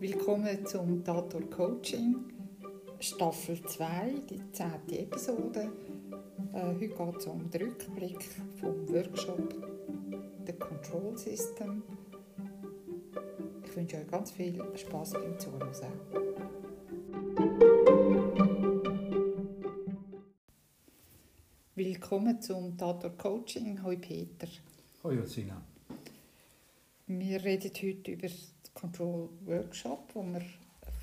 Willkommen 0.00 0.64
zum 0.64 1.04
Tator 1.04 1.42
Coaching, 1.50 2.16
Staffel 3.00 3.60
2, 3.60 4.14
die 4.30 4.40
zehnte 4.50 4.98
Episode. 4.98 5.70
Äh, 6.54 6.62
heute 6.62 6.88
geht 6.88 7.16
es 7.18 7.26
um 7.26 7.50
den 7.50 7.62
Rückblick 7.64 8.24
vom 8.58 8.88
Workshop 8.88 9.54
The 10.46 10.54
Control 10.54 11.18
System. 11.18 11.82
Ich 13.62 13.76
wünsche 13.76 13.98
euch 13.98 14.06
ganz 14.06 14.30
viel 14.30 14.58
Spaß 14.74 15.12
beim 15.12 15.38
Zuhören. 15.38 15.70
Willkommen 21.74 22.40
zum 22.40 22.78
Tator 22.78 23.10
Coaching. 23.18 23.82
Hallo 23.82 23.98
Peter. 23.98 24.48
Hallo 25.04 25.16
Josina. 25.16 25.60
Wir 27.06 27.44
reden 27.44 27.70
heute 27.82 28.12
über 28.12 28.28
Control 28.74 29.28
Workshop, 29.44 30.12
den 30.12 30.32
wir 30.34 30.42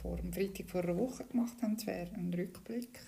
vor 0.01 0.17
dem 0.17 0.31
Freitag 0.31 0.69
vor 0.69 0.83
einer 0.83 0.97
Woche 0.97 1.25
gemacht 1.25 1.61
haben. 1.61 1.75
Es 1.75 1.85
wäre 1.85 2.13
ein 2.13 2.33
Rückblick 2.33 2.99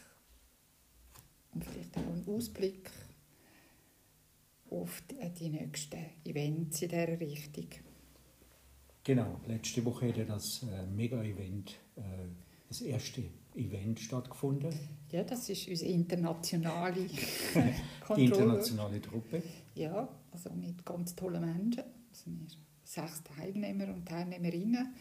und 1.53 1.65
vielleicht 1.65 1.97
auch 1.97 2.01
ein 2.01 2.25
Ausblick 2.27 2.89
auf 4.69 5.01
die, 5.09 5.29
die 5.33 5.49
nächsten 5.49 6.05
Events 6.25 6.81
in 6.81 6.89
dieser 6.89 7.19
Richtung. 7.19 7.67
Genau, 9.03 9.39
letzte 9.47 9.83
Woche 9.85 10.09
hat 10.09 10.29
das 10.29 10.63
äh, 10.63 10.85
Mega-Event, 10.85 11.71
äh, 11.95 12.01
das 12.67 12.81
erste 12.81 13.23
Event 13.55 13.99
stattgefunden. 13.99 14.71
Ja, 15.11 15.23
das 15.23 15.49
ist 15.49 15.67
unsere 15.67 15.91
internationale 15.91 17.05
Die 18.15 18.25
internationale 18.25 19.01
Truppe. 19.01 19.41
Ja, 19.73 20.07
also 20.31 20.51
mit 20.51 20.85
ganz 20.85 21.15
tollen 21.15 21.41
Menschen. 21.41 21.83
Also 22.11 22.25
wir 22.27 22.47
sechs 22.89 23.23
Teilnehmer 23.23 23.93
und 23.93 24.07
Teilnehmerinnen. 24.07 24.93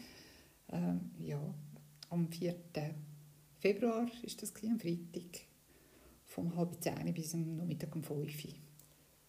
Ähm, 0.71 1.11
ja, 1.17 1.41
am 2.09 2.27
4. 2.27 2.55
Februar 3.57 4.07
ist 4.21 4.41
das 4.41 4.53
am 4.63 4.79
Freitag, 4.79 5.41
vom 6.25 6.55
halb 6.55 6.81
zehn 6.81 7.13
bis 7.13 7.33
am 7.33 7.55
Nachmittag 7.55 7.95
um 7.95 8.03
5 8.03 8.45
Uhr. 8.45 8.51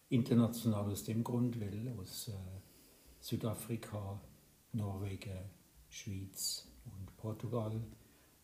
International 0.09 0.91
aus 0.91 1.03
dem 1.03 1.23
Grund, 1.23 1.59
weil 1.59 1.91
aus 1.97 2.27
äh, 2.27 2.33
Südafrika, 3.19 4.21
Norwegen, 4.73 5.39
Schweiz 5.89 6.67
und 6.85 7.17
Portugal. 7.17 7.81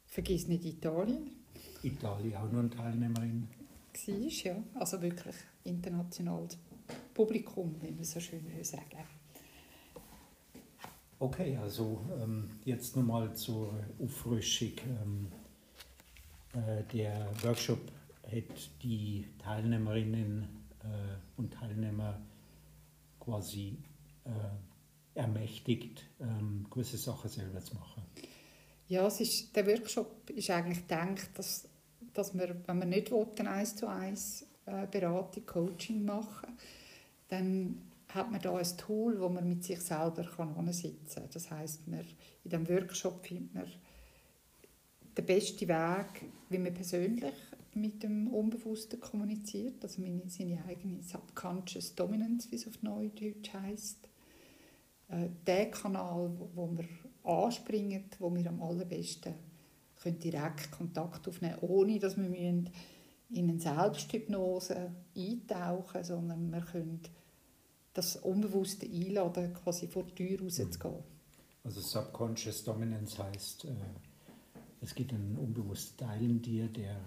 Vergiss 0.06 0.48
nicht 0.48 0.66
Italien. 0.66 1.30
Italien 1.84 2.36
auch 2.36 2.52
noch 2.52 2.60
eine 2.60 2.70
Teilnehmerin. 2.70 3.48
War, 3.94 4.16
ja. 4.16 4.64
Also 4.76 5.02
wirklich 5.02 5.36
internationales 5.64 6.58
Publikum, 7.14 7.76
wie 7.82 7.92
man 7.92 8.04
so 8.04 8.20
schön 8.20 8.44
sagen 8.64 9.17
Okay, 11.20 11.58
also 11.58 12.06
ähm, 12.22 12.60
jetzt 12.64 12.96
nochmal 12.96 13.36
zur 13.36 13.74
Auffrischung. 14.00 14.74
Ähm, 15.04 15.32
äh, 16.54 16.84
der 16.94 17.28
Workshop 17.44 17.80
hat 18.24 18.70
die 18.84 19.26
Teilnehmerinnen 19.40 20.44
äh, 20.84 21.40
und 21.40 21.54
Teilnehmer 21.54 22.22
quasi 23.20 23.78
äh, 24.26 25.20
ermächtigt, 25.20 26.06
ähm, 26.20 26.68
gewisse 26.70 26.98
Sachen 26.98 27.30
selber 27.30 27.62
zu 27.62 27.76
machen. 27.76 28.04
Ja, 28.88 29.08
es 29.08 29.20
ist, 29.20 29.56
der 29.56 29.66
Workshop 29.66 30.30
ist 30.30 30.50
eigentlich 30.52 30.88
gedacht, 30.88 31.30
dass, 31.34 31.68
dass 32.14 32.38
wir, 32.38 32.56
wenn 32.68 32.80
wir 32.80 32.86
nicht 32.86 33.12
wollen, 33.12 33.48
eins 33.48 33.76
zu 33.76 33.88
eins 33.88 34.46
äh, 34.68 34.86
Beratung, 34.86 35.46
Coaching 35.48 36.06
machen, 36.06 36.58
dann 37.28 37.82
hat 38.10 38.32
man 38.32 38.42
da 38.42 38.56
ein 38.56 38.78
Tool, 38.78 39.20
wo 39.20 39.30
man 39.30 39.48
mit 39.48 39.64
sich 39.64 39.82
selber 39.82 40.24
kann 40.24 40.74
sitzen 40.74 41.22
kann. 41.22 41.30
Das 41.34 41.52
heißt, 41.52 41.82
in 41.88 42.06
diesem 42.44 42.70
Workshop 42.70 43.26
findet 43.26 43.54
man 43.54 43.66
den 45.18 45.26
besten 45.26 45.68
Weg, 45.68 46.32
wie 46.50 46.58
man 46.58 46.74
persönlich 46.74 47.34
mit 47.74 48.04
dem 48.04 48.28
Unbewussten 48.28 49.00
kommuniziert, 49.00 49.84
also 49.84 50.02
seine 50.28 50.64
eigene 50.66 51.02
Subconscious 51.04 51.96
Dominance, 51.96 52.50
wie 52.52 52.56
es 52.56 52.68
auf 52.68 52.82
Neudeutsch 52.82 53.54
heisst. 53.54 54.10
Äh, 55.10 55.30
der 55.46 55.72
Kanal, 55.72 56.32
wo 56.56 56.70
wir 56.76 56.86
anspringen, 57.24 58.06
wo 58.20 58.34
wir 58.34 58.48
am 58.48 58.62
allerbesten 58.62 59.34
können 60.02 60.20
direkt 60.20 60.72
Kontakt 60.72 61.28
aufnehmen 61.28 61.60
können, 61.60 61.72
ohne 61.72 62.00
dass 62.00 62.18
wir 62.18 62.30
in 62.30 62.70
eine 63.36 63.60
Selbsthypnose 63.60 64.92
eintauchen 65.16 65.98
müssen, 65.98 66.04
sondern 66.04 66.52
wir 66.52 66.62
können 66.62 67.02
das 67.98 68.16
Unbewusste 68.18 68.86
einladen, 68.86 69.54
quasi 69.54 69.88
vor 69.88 70.04
die 70.04 70.14
Tür 70.14 70.42
rauszugehen. 70.42 71.04
Also 71.64 71.82
Subconscious 71.82 72.64
Dominance 72.64 73.22
heißt, 73.22 73.66
äh, 73.66 73.70
es 74.82 74.94
gibt 74.94 75.14
einen 75.14 75.36
unbewussten 75.38 75.98
Teil 75.98 76.24
in 76.24 76.42
dir, 76.42 76.68
der, 76.68 77.02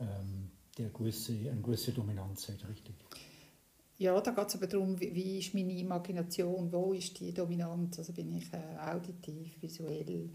ähm, 0.00 0.50
der 0.76 0.90
gewisse, 0.90 1.32
eine 1.32 1.60
gewisse 1.62 1.92
Dominanz 1.92 2.48
hat, 2.48 2.68
richtig? 2.68 2.94
Ja, 3.98 4.20
da 4.20 4.32
geht 4.32 4.48
es 4.48 4.56
aber 4.56 4.66
darum, 4.66 5.00
wie, 5.00 5.14
wie, 5.14 5.38
ist 5.38 5.54
meine 5.54 5.72
Imagination, 5.72 6.70
wo 6.70 6.92
ist 6.92 7.18
die 7.18 7.32
Dominanz, 7.32 7.98
also 7.98 8.12
bin 8.12 8.36
ich 8.36 8.52
äh, 8.52 8.76
auditiv, 8.78 9.62
visuell, 9.62 10.30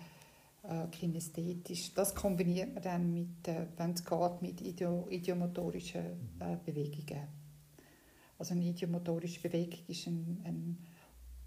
äh, 0.64 0.88
kinästhetisch. 0.92 1.94
Das 1.94 2.16
kombiniert 2.16 2.74
man 2.74 2.82
dann 2.82 3.14
mit, 3.14 3.48
äh, 3.48 3.68
wenn 3.78 3.92
es 3.92 4.04
geht, 4.04 4.42
mit 4.42 4.62
idiomotorischen 4.62 6.40
äh, 6.40 6.58
Bewegungen. 6.66 7.41
Also 8.42 8.56
eine 8.56 8.64
idiomotorische 8.64 9.40
Bewegung 9.40 9.82
ist 9.88 10.08
eine, 10.08 10.38
eine 10.46 10.76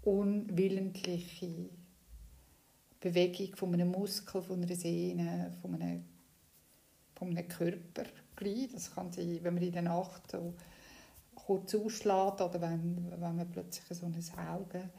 unwillentliche 0.03 1.69
Bewegung 3.01 3.53
von 3.57 3.73
einem 3.73 3.91
Muskel, 3.91 4.41
von 4.41 4.63
einer 4.63 4.75
Sehne, 4.75 5.51
von 5.61 5.75
einem, 5.75 6.05
von 7.13 7.35
einem 7.35 7.49
Körperglied. 7.49 8.75
Das 8.75 8.95
kann 8.95 9.11
sein, 9.11 9.39
wenn 9.41 9.55
man 9.55 9.63
in 9.63 9.73
der 9.73 9.81
Nacht 9.81 10.31
so 10.31 10.53
kurz 11.35 11.75
ausschlägt 11.75 12.39
oder 12.39 12.61
wenn, 12.61 13.11
wenn 13.11 13.19
man 13.19 13.51
plötzlich 13.51 13.85
so 13.89 14.05
ein 14.05 14.47
Auge 14.47 14.89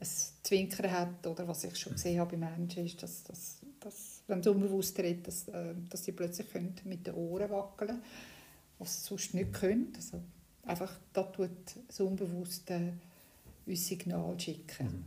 ein 0.00 0.08
Zwinkern 0.42 0.90
hat 0.90 1.24
oder 1.24 1.46
was 1.46 1.62
ich 1.62 1.76
schon 1.76 1.92
gesehen 1.92 2.18
habe 2.18 2.36
bei 2.36 2.50
Menschen 2.50 2.84
ist, 2.84 3.00
dass, 3.00 3.22
dass, 3.22 3.58
dass 3.78 4.22
wenn 4.26 4.40
es 4.40 4.46
unbewusst 4.48 4.98
redet, 4.98 5.28
dass, 5.28 5.46
äh, 5.46 5.72
dass 5.88 6.04
sie 6.04 6.10
plötzlich 6.10 6.48
mit 6.82 7.06
den 7.06 7.14
Ohren 7.14 7.48
wackeln 7.48 7.90
können, 7.90 8.02
was 8.80 9.02
sie 9.04 9.06
sonst 9.06 9.34
nicht 9.34 9.52
können. 9.52 9.92
Also 9.94 10.20
einfach, 10.66 10.92
da 11.12 11.22
tut 11.22 11.50
das 11.86 12.00
Unbewusste 12.00 12.92
uns 13.66 13.86
Signal 13.86 14.38
schicken. 14.38 14.86
Mhm. 14.86 15.04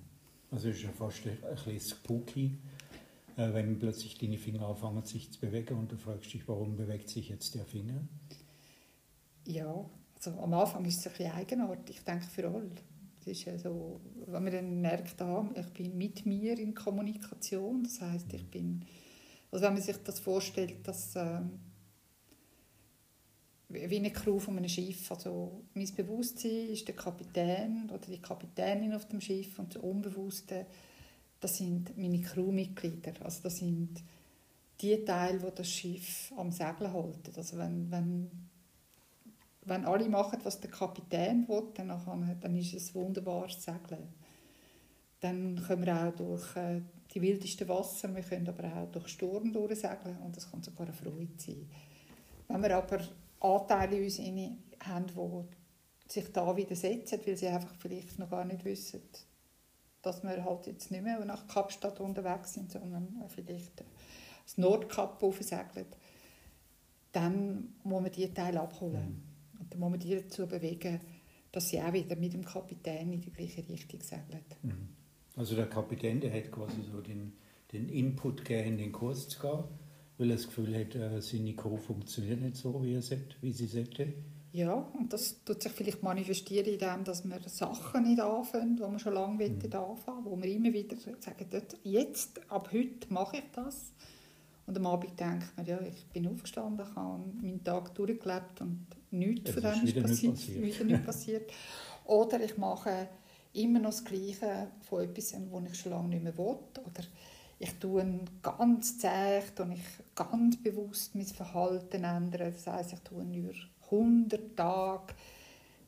Also 0.51 0.69
es 0.69 0.77
ist 0.77 0.83
ja 0.83 0.89
fast 0.91 1.25
ein 1.27 1.37
bisschen 1.55 1.79
spooky, 1.79 2.57
äh, 3.37 3.53
wenn 3.53 3.77
plötzlich 3.77 4.17
deine 4.17 4.37
Finger 4.37 4.67
anfangen 4.67 5.03
sich 5.05 5.31
zu 5.31 5.39
bewegen 5.39 5.77
und 5.77 5.91
du 5.91 5.97
fragst 5.97 6.33
dich, 6.33 6.47
warum 6.47 6.75
bewegt 6.75 7.09
sich 7.09 7.29
jetzt 7.29 7.53
der 7.53 7.65
Finger? 7.65 8.01
Ja, 9.45 9.85
also 10.15 10.31
am 10.41 10.53
Anfang 10.53 10.85
ist 10.85 10.99
es 10.99 11.07
ein 11.07 11.13
bisschen 11.13 11.31
eigenartig, 11.33 11.97
ich 11.97 12.03
denke 12.03 12.25
für 12.25 12.47
alle. 12.47 12.71
Es 13.21 13.27
ist 13.27 13.45
ja 13.45 13.57
so, 13.57 14.01
wenn 14.25 14.43
man 14.43 14.51
dann 14.51 14.81
merkt, 14.81 15.21
ah, 15.21 15.47
ich 15.55 15.67
bin 15.67 15.97
mit 15.97 16.25
mir 16.25 16.57
in 16.57 16.73
Kommunikation, 16.73 17.83
das 17.83 18.01
heißt, 18.01 18.33
ich 18.33 18.49
bin, 18.49 18.85
also 19.51 19.65
wenn 19.65 19.73
man 19.73 19.81
sich 19.81 19.97
das 20.03 20.19
vorstellt, 20.19 20.87
dass 20.87 21.15
äh, 21.15 21.41
wie 23.89 23.97
eine 23.97 24.11
Crew 24.11 24.39
von 24.39 24.57
einem 24.57 24.69
Schiff. 24.69 25.11
Also 25.11 25.63
mein 25.73 25.89
Bewusstsein 25.95 26.69
ist 26.69 26.87
der 26.87 26.95
Kapitän 26.95 27.89
oder 27.89 28.05
die 28.07 28.21
Kapitänin 28.21 28.93
auf 28.93 29.07
dem 29.07 29.21
Schiff 29.21 29.57
und 29.59 29.75
das 29.75 29.81
Unbewusste, 29.81 30.65
das 31.39 31.57
sind 31.57 31.97
meine 31.97 32.21
Crewmitglieder. 32.21 33.13
Also 33.23 33.43
das 33.43 33.57
sind 33.57 34.03
die 34.81 35.03
Teile, 35.03 35.39
die 35.39 35.55
das 35.55 35.69
Schiff 35.69 36.33
am 36.37 36.51
Segeln 36.51 36.93
halten. 36.93 37.33
Also 37.35 37.57
wenn, 37.57 37.91
wenn, 37.91 38.31
wenn 39.65 39.85
alle 39.85 40.09
machen, 40.09 40.39
was 40.43 40.59
der 40.59 40.71
Kapitän 40.71 41.47
will, 41.47 41.67
dann, 41.75 41.89
dann 42.41 42.55
ist 42.55 42.73
es 42.73 42.95
wunderbares 42.95 43.63
Segeln. 43.63 44.13
Dann 45.21 45.61
können 45.67 45.85
wir 45.85 46.07
auch 46.07 46.15
durch 46.15 46.55
äh, 46.55 46.81
die 47.13 47.21
wildesten 47.21 47.67
Wasser, 47.67 48.13
wir 48.15 48.23
können 48.23 48.47
aber 48.47 48.63
auch 48.73 48.91
durch 48.91 49.09
Sturm 49.09 49.51
durchsegeln 49.51 50.17
und 50.23 50.35
das 50.35 50.49
kann 50.49 50.63
sogar 50.63 50.87
eine 50.87 50.95
Freude 50.95 51.27
sein. 51.37 51.69
Wenn 52.47 52.63
wir 52.63 52.77
aber 52.77 52.99
Anteile 53.39 53.97
in 53.97 54.03
uns 54.03 54.19
haben, 54.81 55.07
die 55.07 56.13
sich 56.13 56.31
da 56.31 56.55
widersetzen, 56.55 57.19
weil 57.25 57.37
sie 57.37 57.47
einfach 57.47 57.75
vielleicht 57.75 58.19
noch 58.19 58.29
gar 58.29 58.45
nicht 58.45 58.65
wissen, 58.65 59.01
dass 60.01 60.23
wir 60.23 60.43
halt 60.43 60.67
jetzt 60.67 60.91
nicht 60.91 61.03
mehr 61.03 61.23
nach 61.25 61.47
Kapstadt 61.47 61.99
unterwegs 61.99 62.53
sind, 62.53 62.71
sondern 62.71 63.23
vielleicht 63.27 63.83
das 64.45 64.57
Nordkap 64.57 65.21
aufsegeln, 65.21 65.87
dann 67.11 67.75
muss 67.83 68.01
man 68.01 68.11
diese 68.11 68.33
Teile 68.33 68.61
abholen. 68.61 69.23
Mhm. 69.53 69.61
Und 69.61 69.73
dann 69.73 69.79
muss 69.79 69.89
man 69.91 69.99
die 69.99 70.15
dazu 70.15 70.47
bewegen, 70.47 70.99
dass 71.51 71.69
sie 71.69 71.81
auch 71.81 71.93
wieder 71.93 72.15
mit 72.15 72.33
dem 72.33 72.45
Kapitän 72.45 73.11
in 73.11 73.21
die 73.21 73.31
gleiche 73.31 73.67
Richtung 73.67 74.01
segeln. 74.01 74.43
Mhm. 74.61 74.89
Also 75.35 75.55
der 75.55 75.69
Kapitän, 75.69 76.21
der 76.21 76.33
hat 76.33 76.51
quasi 76.51 76.81
so 76.91 77.01
den, 77.01 77.33
den 77.71 77.89
Input 77.89 78.45
gegeben, 78.45 78.69
in 78.69 78.77
den 78.77 78.91
Kurs 78.91 79.27
zu 79.27 79.39
gehen 79.39 79.63
weil 80.19 80.31
er 80.31 80.35
das 80.35 80.47
Gefühl 80.47 80.77
hat, 80.77 80.93
äh, 80.95 81.21
seine 81.21 81.55
Crew 81.55 81.77
funktioniert 81.77 82.41
nicht 82.41 82.57
so, 82.57 82.83
wie, 82.83 82.93
er 82.93 83.01
sollte, 83.01 83.35
wie 83.41 83.53
sie 83.53 83.65
sollte. 83.65 84.13
Ja, 84.51 84.73
und 84.73 85.13
das 85.13 85.43
tut 85.45 85.63
sich 85.63 85.71
vielleicht 85.71 86.03
manifestieren 86.03 86.65
in 86.65 86.79
dem, 86.79 87.03
dass 87.03 87.23
wir 87.23 87.39
Sachen 87.45 88.03
nicht 88.03 88.19
anfangen, 88.19 88.75
die 88.75 88.81
wir 88.81 88.99
schon 88.99 89.13
lange 89.13 89.47
mhm. 89.47 89.73
anfangen 89.73 90.25
wo 90.25 90.35
wir 90.37 90.51
immer 90.51 90.73
wieder 90.73 90.97
sagen, 90.97 91.45
jetzt, 91.83 92.41
ab 92.51 92.69
heute 92.73 93.13
mache 93.13 93.37
ich 93.37 93.43
das. 93.53 93.93
Und 94.65 94.77
am 94.77 94.87
Abend 94.87 95.19
denkt 95.19 95.55
man, 95.55 95.65
ja, 95.65 95.79
ich 95.81 96.05
bin 96.07 96.27
aufgestanden, 96.27 96.85
ich 96.87 96.95
habe 96.95 97.23
meinen 97.41 97.63
Tag 97.63 97.95
durchgelebt 97.95 98.61
und 98.61 98.85
nichts 99.11 99.51
von 99.51 99.63
dem 99.63 99.83
ist 99.83 100.01
passiert, 100.01 100.33
passiert. 100.33 100.61
wieder 100.61 100.83
nicht 100.83 101.05
passiert. 101.05 101.51
Oder 102.05 102.43
ich 102.43 102.57
mache 102.57 103.07
immer 103.53 103.79
noch 103.79 103.91
das 103.91 104.03
Gleiche 104.03 104.67
von 104.81 105.03
etwas, 105.03 105.33
was 105.33 105.71
ich 105.71 105.79
schon 105.79 105.91
lange 105.91 106.09
nicht 106.09 106.23
mehr 106.23 106.37
will. 106.37 106.57
Oder 106.85 107.03
ich 107.59 107.73
tue 107.73 108.21
ganz 108.41 108.97
zäh, 108.97 109.41
und 109.59 109.73
ich 109.73 110.15
ganz 110.15 110.61
bewusst 110.61 111.13
mein 111.15 111.25
Verhalten 111.25 112.03
ändern. 112.03 112.53
Das 112.53 112.65
heisst, 112.67 112.93
ich 112.93 112.99
tue 113.01 113.23
über 113.23 113.53
100 113.91 114.55
Tage 114.55 115.13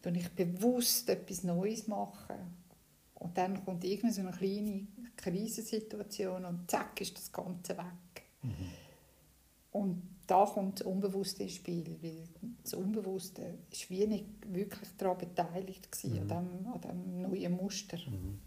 tue 0.01 0.17
ich 0.17 0.29
bewusst 0.29 1.09
etwas 1.09 1.43
Neues 1.43 1.87
machen. 1.87 2.61
Und 3.15 3.37
dann 3.37 3.63
kommt 3.63 3.83
irgendeine 3.83 4.13
so 4.13 4.21
eine 4.21 4.31
kleine 4.31 4.87
Krisensituation 5.15 6.43
und 6.43 6.69
zack 6.69 6.99
ist 7.01 7.15
das 7.17 7.31
Ganze 7.31 7.77
weg. 7.77 8.25
Mhm. 8.41 8.51
Und 9.71 10.01
da 10.25 10.45
kommt 10.45 10.79
das 10.79 10.87
Unbewusste 10.87 11.43
ins 11.43 11.55
Spiel, 11.55 11.97
weil 12.01 12.27
das 12.63 12.73
Unbewusste 12.73 13.41
war 13.41 13.89
wie 13.89 14.07
nicht 14.07 14.25
wirklich 14.47 14.89
daran 14.97 15.17
beteiligt 15.19 15.87
mhm. 16.03 16.19
an, 16.19 16.27
dem, 16.27 16.67
an 16.67 16.81
dem 16.81 17.21
neuen 17.21 17.55
Muster. 17.55 17.97
Mhm. 17.97 18.39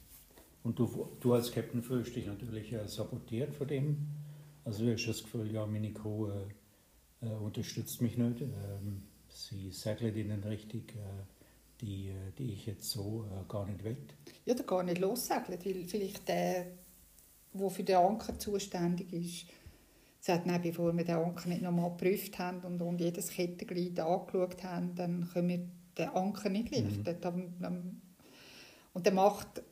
Und 0.64 0.78
du, 0.78 1.08
du 1.20 1.34
als 1.34 1.52
Captain 1.52 1.82
fühlst 1.82 2.16
dich 2.16 2.26
natürlich 2.26 2.72
äh, 2.72 2.88
sabotiert 2.88 3.54
von 3.54 3.68
dem. 3.68 4.08
Also 4.64 4.84
du 4.84 4.92
hast 4.92 5.06
das 5.06 5.22
Gefühl, 5.22 5.52
ja, 5.52 5.66
meine 5.66 5.92
Crew 5.92 6.28
äh, 6.28 7.26
äh, 7.26 7.34
unterstützt 7.34 8.00
mich 8.00 8.16
nicht. 8.16 8.40
Ähm, 8.40 9.02
sie 9.28 9.70
segelt 9.70 10.16
ihnen 10.16 10.42
richtig, 10.42 10.94
äh, 10.94 11.82
die, 11.82 12.08
äh, 12.08 12.32
die 12.38 12.54
ich 12.54 12.64
jetzt 12.64 12.90
so 12.90 13.26
äh, 13.30 13.46
gar 13.46 13.66
nicht 13.66 13.84
will. 13.84 13.98
Ja, 14.46 14.54
der 14.54 14.64
gar 14.64 14.82
nicht 14.82 14.98
lossegelt, 14.98 15.66
weil 15.66 15.84
vielleicht 15.84 16.26
der, 16.28 16.66
der 17.52 17.70
für 17.70 17.84
den 17.84 17.96
Anker 17.96 18.38
zuständig 18.38 19.12
ist, 19.12 19.46
sagt, 20.18 20.46
nein, 20.46 20.62
bevor 20.62 20.96
wir 20.96 21.04
den 21.04 21.16
Anker 21.16 21.50
nicht 21.50 21.60
nochmal 21.60 21.90
geprüft 21.90 22.38
haben 22.38 22.62
und, 22.62 22.80
und 22.80 23.02
jedes 23.02 23.28
Kettenglied 23.28 24.00
angeschaut 24.00 24.64
haben, 24.64 24.94
dann 24.94 25.28
können 25.30 25.48
wir 25.48 25.68
den 25.98 26.08
Anker 26.08 26.48
nicht 26.48 26.70
liften. 26.70 27.50
Mhm. 27.60 28.00
Und 28.94 29.04
der 29.04 29.12
macht 29.12 29.62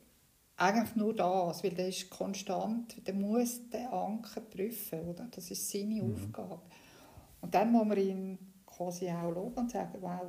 eigentlich 0.62 0.96
nur 0.96 1.14
das, 1.14 1.64
weil 1.64 1.74
der 1.74 1.88
ist 1.88 2.08
konstant, 2.08 3.06
der 3.06 3.14
muss 3.14 3.68
den 3.68 3.86
Anker 3.86 4.40
prüfen, 4.40 5.00
oder? 5.08 5.26
Das 5.30 5.50
ist 5.50 5.68
seine 5.70 6.02
mhm. 6.02 6.14
Aufgabe. 6.14 6.62
Und 7.40 7.54
dann 7.54 7.72
muss 7.72 7.86
man 7.86 7.98
ihn 7.98 8.38
quasi 8.64 9.10
auch 9.10 9.30
loben 9.30 9.58
und 9.58 9.70
sagen, 9.70 9.98
wow, 10.00 10.22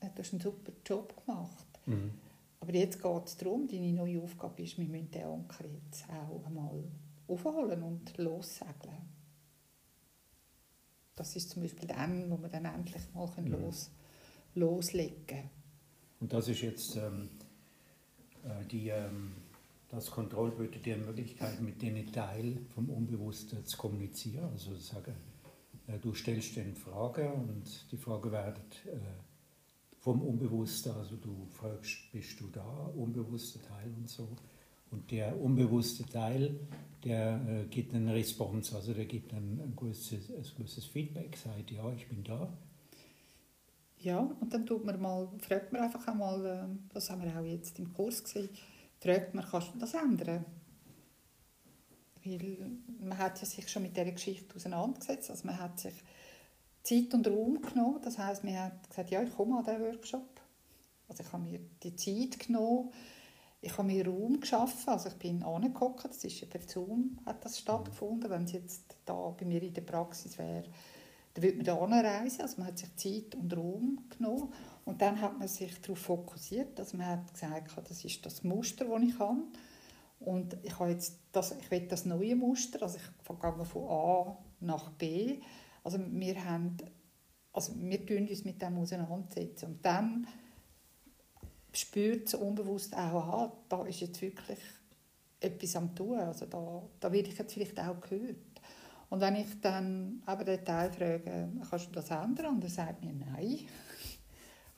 du 0.00 0.08
hast 0.18 0.32
einen 0.32 0.40
super 0.40 0.72
Job 0.84 1.24
gemacht. 1.24 1.66
Mhm. 1.86 2.12
Aber 2.60 2.74
jetzt 2.74 3.02
geht 3.02 3.26
es 3.26 3.36
darum, 3.38 3.66
deine 3.66 3.92
neue 3.92 4.22
Aufgabe 4.22 4.62
ist, 4.62 4.76
wir 4.76 4.86
müssen 4.86 5.10
den 5.10 5.24
Anker 5.24 5.64
jetzt 5.66 6.04
auch 6.10 6.44
einmal 6.46 6.84
aufholen 7.26 7.82
und 7.82 8.18
lossegeln. 8.18 9.08
Das 11.16 11.36
ist 11.36 11.50
zum 11.50 11.62
Beispiel 11.62 11.88
dann, 11.88 12.30
wo 12.30 12.36
wir 12.38 12.48
dann 12.48 12.66
endlich 12.66 13.02
mal 13.14 13.28
mhm. 13.36 13.52
los, 13.52 13.90
loslegen 14.54 15.26
können. 15.26 15.50
Und 16.20 16.32
das 16.32 16.48
ist 16.48 16.60
jetzt 16.60 16.96
ähm, 16.96 17.30
äh, 18.44 18.64
die, 18.66 18.88
ähm, 18.88 19.32
das 19.90 20.10
Kontroll 20.10 20.52
bietet 20.52 20.86
dir 20.86 20.96
Möglichkeit, 20.96 21.60
mit 21.60 21.82
den 21.82 22.12
Teil 22.12 22.58
vom 22.74 22.88
Unbewussten 22.88 23.64
zu 23.64 23.76
kommunizieren. 23.76 24.48
Also 24.52 24.74
sagen, 24.76 25.14
äh, 25.88 25.98
du 25.98 26.14
stellst 26.14 26.56
den 26.56 26.74
Frage 26.74 27.30
und 27.30 27.64
die 27.90 27.96
Frage 27.96 28.30
wird 28.30 28.86
äh, 28.86 28.98
vom 29.98 30.22
Unbewussten, 30.22 30.92
also 30.92 31.16
du 31.16 31.46
fragst, 31.50 32.10
bist 32.12 32.40
du 32.40 32.46
da, 32.46 32.90
unbewusster 32.96 33.60
Teil 33.62 33.92
und 33.98 34.08
so. 34.08 34.28
Und 34.90 35.10
der 35.10 35.38
unbewusste 35.40 36.04
Teil, 36.06 36.58
der 37.04 37.40
äh, 37.48 37.64
gibt 37.68 37.94
eine 37.94 38.14
Response, 38.14 38.74
also 38.74 38.94
der 38.94 39.04
gibt 39.04 39.32
ein, 39.34 39.60
ein, 39.60 39.74
gewisses, 39.76 40.30
ein 40.30 40.44
gewisses 40.56 40.86
Feedback, 40.86 41.36
sagt, 41.36 41.70
ja, 41.70 41.92
ich 41.92 42.08
bin 42.08 42.24
da. 42.24 42.52
Ja, 43.98 44.18
und 44.18 44.54
dann 44.54 44.64
tut 44.64 44.84
man 44.84 45.00
mal, 45.00 45.28
fragt 45.38 45.72
man 45.72 45.82
einfach 45.82 46.06
einmal, 46.08 46.70
das 46.94 47.10
haben 47.10 47.22
wir 47.22 47.38
auch 47.38 47.44
jetzt 47.44 47.78
im 47.78 47.92
Kurs 47.92 48.24
gesehen, 48.24 48.48
fragt 49.00 49.34
man, 49.34 49.44
kannst 49.44 49.74
du 49.74 49.78
das 49.78 49.94
ändern? 49.94 50.44
Weil 52.24 52.70
man 53.00 53.18
hat 53.18 53.40
ja 53.40 53.46
sich 53.46 53.68
schon 53.68 53.82
mit 53.82 53.96
dieser 53.96 54.12
Geschichte 54.12 54.54
auseinandergesetzt, 54.54 55.30
also 55.30 55.46
man 55.46 55.58
hat 55.58 55.80
sich 55.80 55.94
Zeit 56.82 57.12
und 57.14 57.26
Raum 57.26 57.60
genommen, 57.62 58.00
das 58.02 58.18
heißt, 58.18 58.44
man 58.44 58.58
hat 58.58 58.88
gesagt, 58.88 59.10
ja, 59.10 59.22
ich 59.22 59.34
komme 59.34 59.58
an 59.58 59.64
diesen 59.64 59.80
Workshop. 59.80 60.40
Also 61.08 61.22
ich 61.22 61.32
habe 61.32 61.42
mir 61.42 61.60
die 61.82 61.96
Zeit 61.96 62.38
genommen, 62.38 62.90
ich 63.62 63.76
habe 63.76 63.88
mir 63.88 64.06
Raum 64.06 64.40
geschaffen, 64.40 64.88
also 64.88 65.08
ich 65.08 65.16
bin 65.16 65.42
angeguckt, 65.42 66.04
das 66.04 66.24
ist 66.24 66.40
ja 66.40 66.46
per 66.46 66.62
Zoom 66.62 67.18
hat 67.26 67.44
das 67.44 67.58
stattgefunden. 67.58 68.30
Wenn 68.30 68.44
es 68.44 68.52
jetzt 68.52 68.96
da 69.04 69.34
bei 69.38 69.44
mir 69.44 69.62
in 69.62 69.74
der 69.74 69.82
Praxis 69.82 70.38
wäre, 70.38 70.64
dann 71.34 71.42
würde 71.44 71.56
man 71.56 71.66
da 71.66 71.78
anreisen. 71.78 72.40
Also 72.40 72.58
man 72.58 72.68
hat 72.68 72.78
sich 72.78 72.96
Zeit 72.96 73.34
und 73.34 73.54
Raum 73.54 74.04
genommen 74.16 74.52
und 74.90 75.00
dann 75.00 75.20
hat 75.20 75.38
man 75.38 75.46
sich 75.46 75.80
darauf 75.80 76.00
fokussiert, 76.00 76.76
dass 76.76 76.94
man 76.94 77.06
hat 77.06 77.32
gesagt, 77.32 77.88
das 77.88 78.04
ist 78.04 78.26
das 78.26 78.42
Muster, 78.42 78.86
das 78.86 79.02
ich 79.02 79.16
habe. 79.20 79.42
Und 80.18 80.56
ich 80.64 80.76
habe 80.80 80.90
jetzt 80.90 81.16
das, 81.30 81.52
ich 81.52 81.70
will 81.70 81.86
das 81.86 82.06
neue 82.06 82.34
Muster, 82.34 82.82
also 82.82 82.96
ich 82.96 83.04
gehe 83.24 83.64
von 83.64 83.88
A 83.88 84.36
nach 84.58 84.90
B. 84.90 85.38
Also 85.84 86.00
wir 86.00 86.44
haben, 86.44 86.76
also 87.52 87.72
wir 87.76 88.04
tun 88.04 88.26
uns 88.26 88.44
mit 88.44 88.60
dem 88.60 88.78
auseinandersetzen 88.78 89.66
und 89.66 89.86
dann 89.86 90.26
spürt 91.72 92.26
es 92.26 92.34
unbewusst 92.34 92.96
auch, 92.96 93.52
da 93.68 93.86
ist 93.86 94.00
jetzt 94.00 94.20
wirklich 94.20 94.58
etwas 95.38 95.76
am 95.76 95.94
tun, 95.94 96.18
also 96.18 96.46
da, 96.46 96.82
da 96.98 97.12
werde 97.12 97.28
ich 97.28 97.38
jetzt 97.38 97.52
vielleicht 97.54 97.78
auch 97.78 98.00
gehört. 98.00 98.36
Und 99.08 99.20
wenn 99.20 99.36
ich 99.36 99.60
dann 99.60 100.20
eben 100.28 100.44
den 100.44 100.64
Teil 100.64 100.92
frage, 100.92 101.48
kannst 101.70 101.86
du 101.86 101.92
das 101.92 102.10
ändern? 102.10 102.56
Und 102.56 102.64
er 102.64 102.70
sagt 102.70 103.04
mir, 103.04 103.12
nein, 103.12 103.60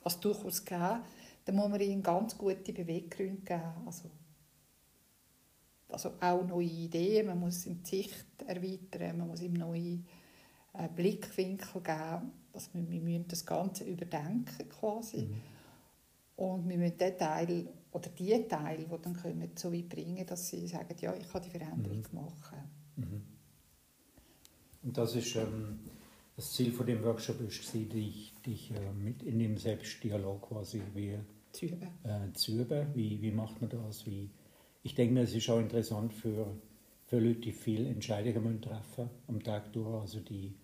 was 0.03 0.19
durchaus 0.19 0.63
geben, 0.63 0.99
dann 1.45 1.55
muss 1.55 1.69
man 1.69 1.79
ihm 1.79 2.03
ganz 2.03 2.37
gute 2.37 2.73
Beweggründe 2.73 3.41
geben. 3.41 3.83
Also, 3.85 4.09
also 5.89 6.13
auch 6.19 6.45
neue 6.45 6.65
Ideen, 6.65 7.27
man 7.27 7.39
muss 7.39 7.65
ihm 7.65 7.81
die 7.83 7.89
Sicht 7.89 8.25
erweitern, 8.45 9.17
man 9.17 9.27
muss 9.27 9.41
ihm 9.41 9.53
neue 9.53 9.99
äh, 10.73 10.87
Blickwinkel 10.95 11.81
geben. 11.81 12.31
Also 12.53 12.69
wir, 12.73 12.89
wir 12.89 13.01
müssen 13.01 13.27
das 13.27 13.45
Ganze 13.45 13.83
überdenken 13.83 14.69
quasi. 14.69 15.23
Mhm. 15.23 15.41
Und 16.35 16.67
wir 16.67 16.77
müssen 16.77 16.97
den 16.97 17.17
Teil 17.17 17.67
oder 17.91 18.09
die 18.09 18.47
Teile, 18.47 18.85
die 18.85 19.01
dann 19.01 19.15
kommen, 19.15 19.51
so 19.55 19.71
weit 19.71 19.87
bringen, 19.87 20.25
dass 20.25 20.49
sie 20.49 20.67
sagen, 20.67 20.95
ja, 20.99 21.13
ich 21.13 21.31
habe 21.31 21.45
die 21.45 21.51
Veränderung 21.51 22.03
mhm. 22.11 22.19
machen. 22.19 22.57
Mhm. 22.95 23.21
Und 24.83 24.97
das 24.97 25.15
ist 25.15 25.35
ähm, 25.35 25.79
das 26.35 26.53
Ziel 26.53 26.71
von 26.71 26.85
dem 26.85 27.03
Workshop 27.03 27.41
ist, 27.41 27.73
dich, 27.73 28.33
dich 28.45 28.71
äh, 28.71 28.91
mit 28.93 29.21
in 29.23 29.39
dem 29.39 29.57
Selbstdialog 29.57 30.49
quasi 30.49 30.81
wie, 30.93 31.19
zu 31.51 32.51
üben. 32.51 32.77
Äh. 32.77 32.95
Wie, 32.95 33.21
wie 33.21 33.31
macht 33.31 33.61
man 33.61 33.69
das? 33.69 34.05
Wie, 34.05 34.29
ich 34.81 34.95
denke 34.95 35.13
mir, 35.13 35.21
es 35.21 35.33
ist 35.33 35.49
auch 35.49 35.59
interessant 35.59 36.13
für, 36.13 36.47
für 37.05 37.19
Leute, 37.19 37.41
die 37.41 37.51
viel 37.51 37.85
Entscheidungen 37.85 38.61
treffen 38.61 39.09
am 39.27 39.43
Tag 39.43 39.71
durch, 39.73 40.01
also 40.01 40.19
die, 40.19 40.55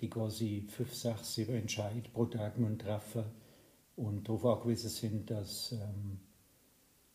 die 0.00 0.08
quasi 0.08 0.64
fünf, 0.68 0.94
sechs, 0.94 1.34
sieben 1.34 1.54
Entscheidungen 1.54 2.04
pro 2.12 2.26
Tag 2.26 2.54
treffen 2.78 3.24
und 3.96 4.28
darauf 4.28 4.44
angewiesen 4.44 4.90
sind, 4.90 5.30
dass, 5.30 5.72
ähm, 5.72 6.20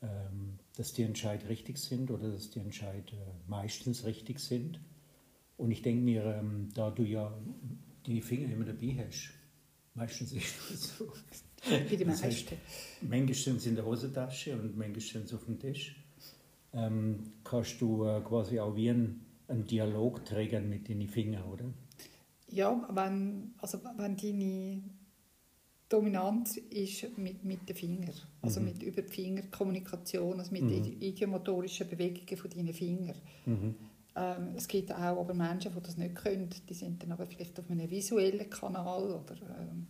ähm, 0.02 0.60
dass 0.76 0.94
die 0.94 1.04
Entscheid 1.04 1.48
richtig 1.48 1.78
sind 1.78 2.12
oder 2.12 2.30
dass 2.30 2.52
die 2.52 2.60
Entscheid 2.60 3.12
äh, 3.14 3.50
meistens 3.50 4.06
richtig 4.06 4.40
sind. 4.40 4.80
Und 5.58 5.72
ich 5.72 5.82
denke 5.82 6.02
mir, 6.02 6.24
ähm, 6.26 6.70
da 6.74 6.90
du 6.90 7.04
ja 7.04 7.34
die 8.06 8.22
Finger 8.22 8.52
immer 8.52 8.66
dabei 8.66 9.06
hast, 9.06 9.32
meistens 9.94 10.34
ist 10.34 10.56
das 10.70 10.98
so. 10.98 11.12
Wie 11.90 11.98
die 11.98 12.06
meisten. 12.06 12.26
Heißt, 12.26 12.54
manchmal 13.02 13.34
sind 13.34 13.62
sie 13.62 13.70
in 13.70 13.76
der 13.76 13.86
Hosentasche 13.86 14.54
und 14.54 14.78
manchmal 14.78 15.02
sind 15.02 15.28
sie 15.28 15.36
auf 15.36 15.46
dem 15.46 15.60
Tisch. 15.60 15.96
Ähm, 16.74 17.32
kannst 17.44 17.80
du 17.82 18.06
äh, 18.06 18.22
quasi 18.22 18.60
auch 18.60 18.76
wie 18.76 18.90
ein, 18.90 19.22
einen 19.48 19.66
Dialog 19.66 20.26
trägen 20.26 20.70
mit 20.70 20.90
deinen 20.90 21.08
Fingern, 21.08 21.44
oder? 21.44 21.66
Ja, 22.50 22.88
wenn, 22.92 23.54
also 23.58 23.80
wenn 23.98 24.18
deine 24.18 24.82
dominant 25.90 26.58
ist 26.58 27.18
mit, 27.18 27.44
mit 27.44 27.68
den 27.68 27.76
Fingern, 27.76 28.14
also 28.42 28.60
mhm. 28.60 28.66
mit 28.68 28.84
über 28.84 29.02
die 29.02 29.12
Fingerkommunikation, 29.12 30.40
also 30.40 30.52
mit 30.52 30.64
mhm. 30.64 30.84
den 30.84 31.02
idiomotorischen 31.02 31.88
Bewegungen 31.90 32.38
von 32.38 32.50
deinen 32.52 32.74
Fingern. 32.74 33.16
Mhm. 33.46 33.76
Ähm, 34.16 34.54
es 34.56 34.68
gibt 34.68 34.92
auch 34.94 34.98
aber 34.98 35.34
Menschen, 35.34 35.74
die 35.74 35.82
das 35.82 35.98
nicht 35.98 36.16
können, 36.16 36.50
die 36.70 36.74
sind 36.74 37.04
dann 37.04 37.12
aber 37.12 37.26
vielleicht 37.26 37.60
auf 37.60 37.70
einem 37.70 37.90
visuellen 37.90 38.50
Kanal 38.50 39.04
oder 39.04 39.36
ähm, 39.60 39.88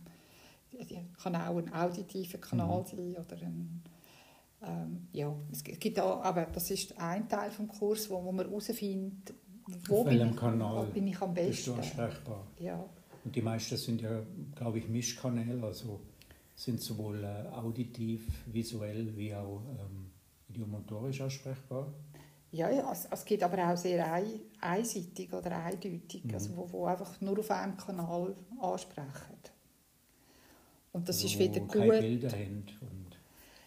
die 0.72 0.98
kann 1.22 1.36
auch 1.36 1.56
ein 1.56 1.72
auditiver 1.72 2.38
Kanal 2.38 2.80
mhm. 2.82 2.86
sein 2.86 3.16
oder 3.16 3.42
ein 3.42 3.82
ähm, 4.62 5.08
ja, 5.12 5.34
es 5.52 5.62
gibt 5.62 6.00
auch, 6.00 6.22
aber 6.24 6.46
das 6.46 6.70
ist 6.70 6.98
ein 6.98 7.28
Teil 7.28 7.50
vom 7.50 7.68
Kurs, 7.68 8.08
wo, 8.08 8.24
wo 8.24 8.32
man 8.32 8.46
herausfindet, 8.46 9.34
wo, 9.88 10.02
bin 10.02 10.28
ich, 10.28 10.36
Kanal 10.36 10.86
bin 10.86 11.06
ich 11.08 11.20
am 11.20 11.34
besten. 11.34 11.50
Bist 11.50 11.66
du 11.66 11.74
ansprechbar? 11.74 12.46
Ja. 12.58 12.84
Und 13.24 13.34
die 13.34 13.42
meisten 13.42 13.76
sind 13.76 14.00
ja, 14.00 14.22
glaube 14.54 14.78
ich, 14.78 14.88
Mischkanäle, 14.88 15.62
also 15.62 16.00
sind 16.54 16.80
sowohl 16.80 17.22
äh, 17.22 17.48
auditiv, 17.48 18.26
visuell 18.46 19.14
wie 19.16 19.34
auch 19.34 19.62
ähm, 19.78 20.10
idiomotorisch 20.48 21.20
ansprechbar. 21.20 21.92
Ja, 22.56 22.70
ja 22.70 22.90
es, 22.90 23.06
es 23.10 23.24
geht 23.24 23.42
aber 23.42 23.70
auch 23.70 23.76
sehr 23.76 24.10
ein, 24.12 24.40
einseitig 24.60 25.32
oder 25.32 25.62
eindeutig, 25.62 26.24
mhm. 26.24 26.34
also 26.34 26.56
wo, 26.56 26.72
wo 26.72 26.86
einfach 26.86 27.20
nur 27.20 27.38
auf 27.38 27.50
einem 27.50 27.76
Kanal 27.76 28.34
ansprechen. 28.58 29.36
Und 30.92 31.06
das 31.06 31.16
also 31.16 31.26
ist 31.26 31.38
wieder 31.38 31.60
wo 31.60 31.66
gut. 31.66 31.72
Keine 31.72 32.00
Bilder 32.00 32.30
haben 32.30 32.64
und 32.80 33.18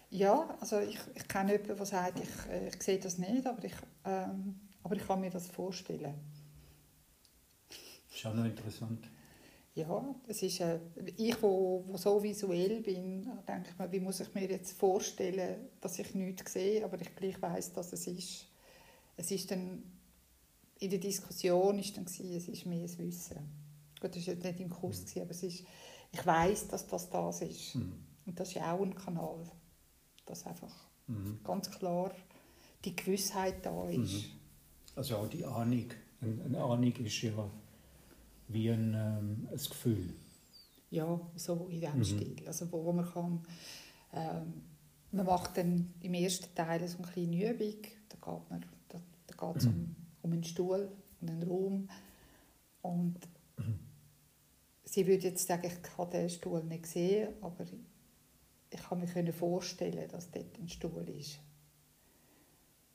Ja, 0.09 0.57
also 0.59 0.79
ich, 0.79 0.99
ich 1.13 1.27
kenne 1.27 1.51
jemanden, 1.51 1.77
der 1.77 1.85
sagt, 1.85 2.19
ich, 2.19 2.51
äh, 2.51 2.69
ich 2.69 2.81
sehe 2.81 2.97
das 2.97 3.19
nicht, 3.19 3.45
aber 3.45 3.63
ich, 3.63 3.75
ähm, 4.05 4.59
aber 4.81 4.95
ich 4.95 5.05
kann 5.05 5.21
mir 5.21 5.29
das 5.29 5.47
vorstellen. 5.47 6.15
ist 8.11 8.25
auch 8.25 8.33
noch 8.33 8.45
interessant. 8.45 9.07
Ja, 9.75 10.15
es 10.27 10.41
ist, 10.41 10.61
äh, 10.61 10.79
ich, 11.15 11.39
wo, 11.43 11.83
wo 11.87 11.95
so 11.95 12.23
visuell 12.23 12.81
bin, 12.81 13.29
denke 13.47 13.69
ich 13.69 13.77
mir, 13.77 13.91
wie 13.91 13.99
muss 13.99 14.19
ich 14.19 14.33
mir 14.33 14.49
jetzt 14.49 14.77
vorstellen, 14.79 15.69
dass 15.79 15.99
ich 15.99 16.15
nichts 16.15 16.53
sehe, 16.53 16.83
aber 16.83 16.99
ich 16.99 17.15
gleich 17.15 17.39
weiß, 17.39 17.73
dass 17.73 17.93
es 17.93 18.07
ist. 18.07 18.48
Es 19.19 19.31
ist 19.31 19.51
dann 19.51 19.83
in 20.79 20.89
der 20.89 20.99
Diskussion 20.99 21.77
ist 21.77 21.97
dann 21.97 22.05
gewesen, 22.05 22.35
es 22.37 22.47
ist 22.47 22.65
mehr 22.65 22.83
das 22.83 22.97
Wissen. 22.97 23.35
Gut, 23.99 24.15
das 24.15 24.25
war 24.27 24.33
jetzt 24.33 24.45
nicht 24.45 24.59
im 24.61 24.69
Kurs, 24.69 25.01
gewesen, 25.01 25.21
aber 25.23 25.31
es 25.31 25.43
ist, 25.43 25.63
ich 26.13 26.25
weiß, 26.25 26.69
dass 26.69 26.87
das 26.87 27.09
das 27.09 27.41
ist. 27.41 27.75
Mhm. 27.75 27.93
Und 28.25 28.39
das 28.39 28.47
ist 28.47 28.53
ja 28.53 28.71
auch 28.73 28.81
ein 28.81 28.95
Kanal, 28.95 29.45
dass 30.25 30.45
einfach 30.45 30.73
Mhm. 31.07 31.39
ganz 31.43 31.69
klar 31.71 32.13
die 32.85 32.95
Gewissheit 32.95 33.65
da 33.65 33.89
ist. 33.89 34.13
Mhm. 34.13 34.23
Also 34.95 35.17
auch 35.17 35.27
die 35.27 35.43
Ahnung. 35.43 35.85
Eine, 36.21 36.63
Ahnung 36.63 36.93
ist 36.93 37.21
ja 37.23 37.49
wie 38.47 38.69
ein, 38.69 38.93
ähm, 38.93 39.47
ein 39.51 39.57
Gefühl. 39.57 40.13
Ja, 40.91 41.19
so 41.35 41.67
in 41.69 41.81
diesem 41.81 41.97
Mhm. 41.99 42.03
Stil. 42.05 42.47
Also 42.47 42.71
wo, 42.71 42.85
wo 42.85 42.93
man 42.93 43.05
kann, 43.11 43.45
ähm, 44.13 44.53
man 45.11 45.25
macht 45.25 45.57
dann 45.57 45.93
im 46.01 46.13
ersten 46.13 46.53
Teil 46.55 46.87
so 46.87 46.99
eine 46.99 47.07
kleine 47.07 47.51
Übung, 47.53 47.81
da 48.09 48.15
geht 48.15 48.49
man, 48.49 48.65
da, 49.37 49.47
geht 49.47 49.57
es 49.57 49.65
um, 49.67 49.95
um 50.21 50.31
einen 50.31 50.43
Stuhl 50.43 50.91
und 51.21 51.29
einen 51.29 51.43
Raum 51.43 51.89
und 52.81 53.17
sie 54.83 55.05
würde 55.07 55.23
jetzt 55.27 55.47
sagen, 55.47 55.67
ich 55.67 55.97
habe 55.97 56.11
den 56.11 56.29
Stuhl 56.29 56.63
nicht 56.63 56.83
gesehen, 56.83 57.33
aber 57.41 57.65
ich 58.71 58.81
kann 58.81 58.99
mir 58.99 59.33
vorstellen, 59.33 60.07
dass 60.09 60.31
dort 60.31 60.57
ein 60.59 60.69
Stuhl 60.69 61.07
ist. 61.09 61.39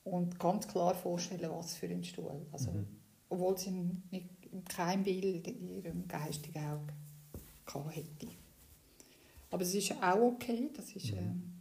Und 0.04 0.38
ganz 0.38 0.68
klar 0.68 0.94
vorstellen, 0.94 1.50
was 1.50 1.74
für 1.76 1.86
ein 1.86 2.04
Stuhl. 2.04 2.46
Also, 2.52 2.70
Mhm. 2.72 2.86
Obwohl 3.30 3.56
sie 3.58 3.70
nicht, 4.10 4.28
kein 4.68 5.02
Bild 5.02 5.48
in 5.48 5.68
ihrem 5.68 6.06
geistigen 6.06 6.62
Auge 6.64 7.90
hätte. 7.90 8.28
Aber 9.50 9.62
es 9.62 9.74
ist 9.74 9.90
auch 10.02 10.20
okay. 10.20 10.70
Das 10.76 10.94
ist, 10.94 11.12
Mhm. 11.12 11.18
ähm, 11.18 11.53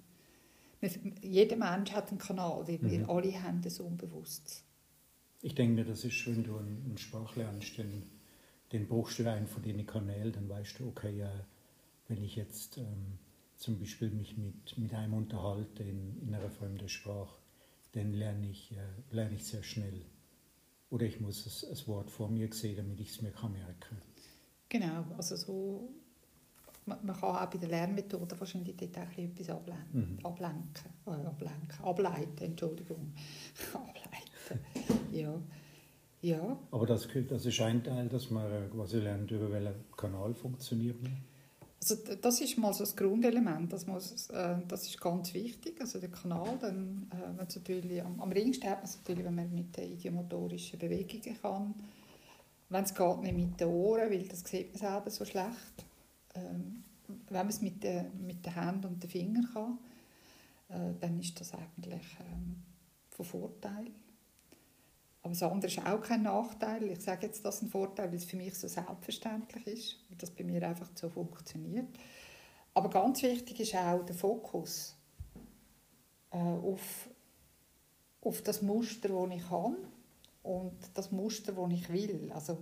jeder 1.22 1.56
Mensch 1.58 1.92
hat 1.92 2.10
einen 2.10 2.18
Kanal, 2.20 2.68
weil 2.68 2.84
wir 2.84 3.08
Mhm. 3.08 3.10
alle 3.10 3.42
haben 3.44 3.62
das 3.62 3.80
unbewusst. 3.80 4.64
Ich 5.44 5.54
denke 5.54 5.76
mir, 5.76 5.86
das 5.86 6.04
ist, 6.06 6.26
wenn 6.26 6.44
du 6.44 6.58
einen, 6.58 6.84
einen 6.86 6.98
Sprach 6.98 7.36
lernst, 7.36 7.78
den, 7.78 8.10
den 8.72 8.88
brauchst 8.88 9.20
du 9.20 9.30
einen 9.32 9.46
von 9.48 9.62
den 9.62 9.86
Kanälen, 9.86 10.32
dann 10.34 10.50
weißt 10.50 10.80
du, 10.80 10.88
okay, 10.88 11.22
äh, 11.22 11.30
wenn 12.08 12.24
ich 12.24 12.36
jetzt 12.36 12.78
ähm, 12.78 13.20
zum 13.58 13.80
Beispiel 13.80 14.10
mich 14.12 14.38
mit, 14.38 14.78
mit 14.78 14.94
einem 14.94 15.14
unterhalte 15.14 15.84
in, 15.84 16.22
in 16.22 16.34
einer 16.34 16.50
fremden 16.50 16.90
Sprache, 16.90 17.36
dann 17.94 18.14
lerne 18.14 18.50
ich, 18.50 18.72
äh, 18.74 19.16
lerne 19.16 19.36
ich 19.36 19.46
sehr 19.46 19.64
schnell. 19.64 20.06
Oder 20.92 21.06
ich 21.08 21.20
muss 21.22 21.46
es, 21.46 21.68
das 21.70 21.88
Wort 21.88 22.12
vor 22.12 22.30
mir 22.30 22.52
sehen, 22.54 22.78
damit 22.78 23.00
ich 23.02 23.12
es 23.12 23.22
mir 23.22 23.32
kann 23.32 23.54
merken 23.54 23.98
Genau, 24.70 25.06
also 25.18 25.36
so, 25.36 25.90
man, 26.86 27.00
man 27.06 27.16
kann 27.16 27.36
auch 27.36 27.46
bei 27.48 27.58
der 27.58 27.70
Lernmethode 27.70 28.40
wahrscheinlich 28.40 28.76
dort 28.78 28.98
auch 28.98 29.18
etwas 29.18 29.50
ablenken, 29.50 29.86
Mhm. 29.94 30.26
ablenken, 30.26 30.90
äh, 31.08 31.10
ablenken, 31.12 31.84
ableiten, 31.84 32.44
Entschuldigung, 32.44 33.14
ableiten, 33.74 34.66
ja, 35.12 35.34
ja, 36.22 36.58
Aber 36.72 36.86
das, 36.86 37.08
das 37.28 37.46
ist 37.46 37.60
ein 37.62 37.84
Teil, 37.84 38.08
dass 38.08 38.30
man 38.32 38.70
quasi 38.72 38.98
lernt, 39.00 39.30
über 39.32 39.52
welchen 39.52 39.74
Kanal 39.98 40.34
funktioniert 40.34 41.02
man. 41.04 41.12
also 41.82 41.96
das 42.22 42.40
ist 42.40 42.58
mal 42.58 42.72
so 42.74 42.84
das 42.86 42.96
Grundelement, 42.96 43.74
das, 43.74 43.86
muss, 43.88 44.30
äh, 44.30 44.56
das 44.70 44.86
ist 44.88 45.02
ganz 45.02 45.34
wichtig, 45.34 45.82
also 45.82 46.00
der 46.00 46.10
Kanal, 46.12 46.58
dann, 46.62 47.10
äh, 47.12 47.34
natürlich, 47.34 48.02
am, 48.02 48.22
am 48.22 48.32
ringsten 48.32 48.70
hat 48.70 48.78
man 48.78 48.86
es 48.86 48.98
natürlich, 48.98 49.26
wenn 49.26 49.36
man 49.36 49.54
mit 49.54 49.76
den 49.76 49.92
idiomotorischen 49.92 50.80
Bewegungen 50.80 51.38
kann, 51.42 51.74
wenn 52.70 52.84
es 52.86 52.96
geht, 52.96 53.22
nicht 53.22 53.36
mit 53.36 53.60
den 53.60 53.68
Ohren, 53.68 54.10
weil 54.10 54.26
das 54.28 54.40
sieht 54.46 54.72
man 54.72 54.80
selber 54.80 55.10
so 55.10 55.26
schlecht. 55.26 55.86
Ähm, 56.36 56.84
wenn 57.08 57.38
man 57.38 57.50
es 57.50 57.62
mit 57.62 57.84
den, 57.84 58.26
mit 58.26 58.46
den 58.46 58.54
Händen 58.54 58.86
und 58.88 59.04
den 59.04 59.10
Fingern 59.10 59.50
kann, 59.54 59.78
äh, 60.70 60.94
dann 61.00 61.20
ist 61.20 61.40
das 61.40 61.54
eigentlich 61.54 62.18
ähm, 62.20 62.64
von 63.10 63.26
Vorteil. 63.26 63.92
Aber 65.22 65.30
das 65.32 65.44
andere 65.44 65.72
ist 65.72 65.80
auch 65.80 66.02
kein 66.02 66.24
Nachteil. 66.24 66.84
Ich 66.84 67.02
sage 67.02 67.28
jetzt 67.28 67.46
das 67.46 67.62
ein 67.62 67.70
Vorteil, 67.70 68.10
weil 68.10 68.18
es 68.18 68.26
für 68.26 68.36
mich 68.36 68.56
so 68.56 68.68
selbstverständlich 68.68 69.68
ist, 69.68 69.96
weil 70.10 70.18
das 70.18 70.32
bei 70.32 70.44
mir 70.44 70.68
einfach 70.68 70.90
so 70.96 71.10
funktioniert. 71.10 71.88
Aber 72.74 72.90
ganz 72.90 73.22
wichtig 73.24 73.60
ist 73.60 73.76
auch 73.76 74.04
der 74.04 74.16
Fokus 74.16 74.96
äh, 76.32 76.38
auf, 76.38 77.10
auf 78.22 78.42
das 78.42 78.62
Muster, 78.62 79.10
das 79.10 79.38
ich 79.38 79.50
habe 79.50 79.78
und 80.42 80.74
das 80.94 81.12
Muster, 81.12 81.54
das 81.54 81.72
ich 81.72 81.90
will. 81.90 82.32
Also 82.34 82.58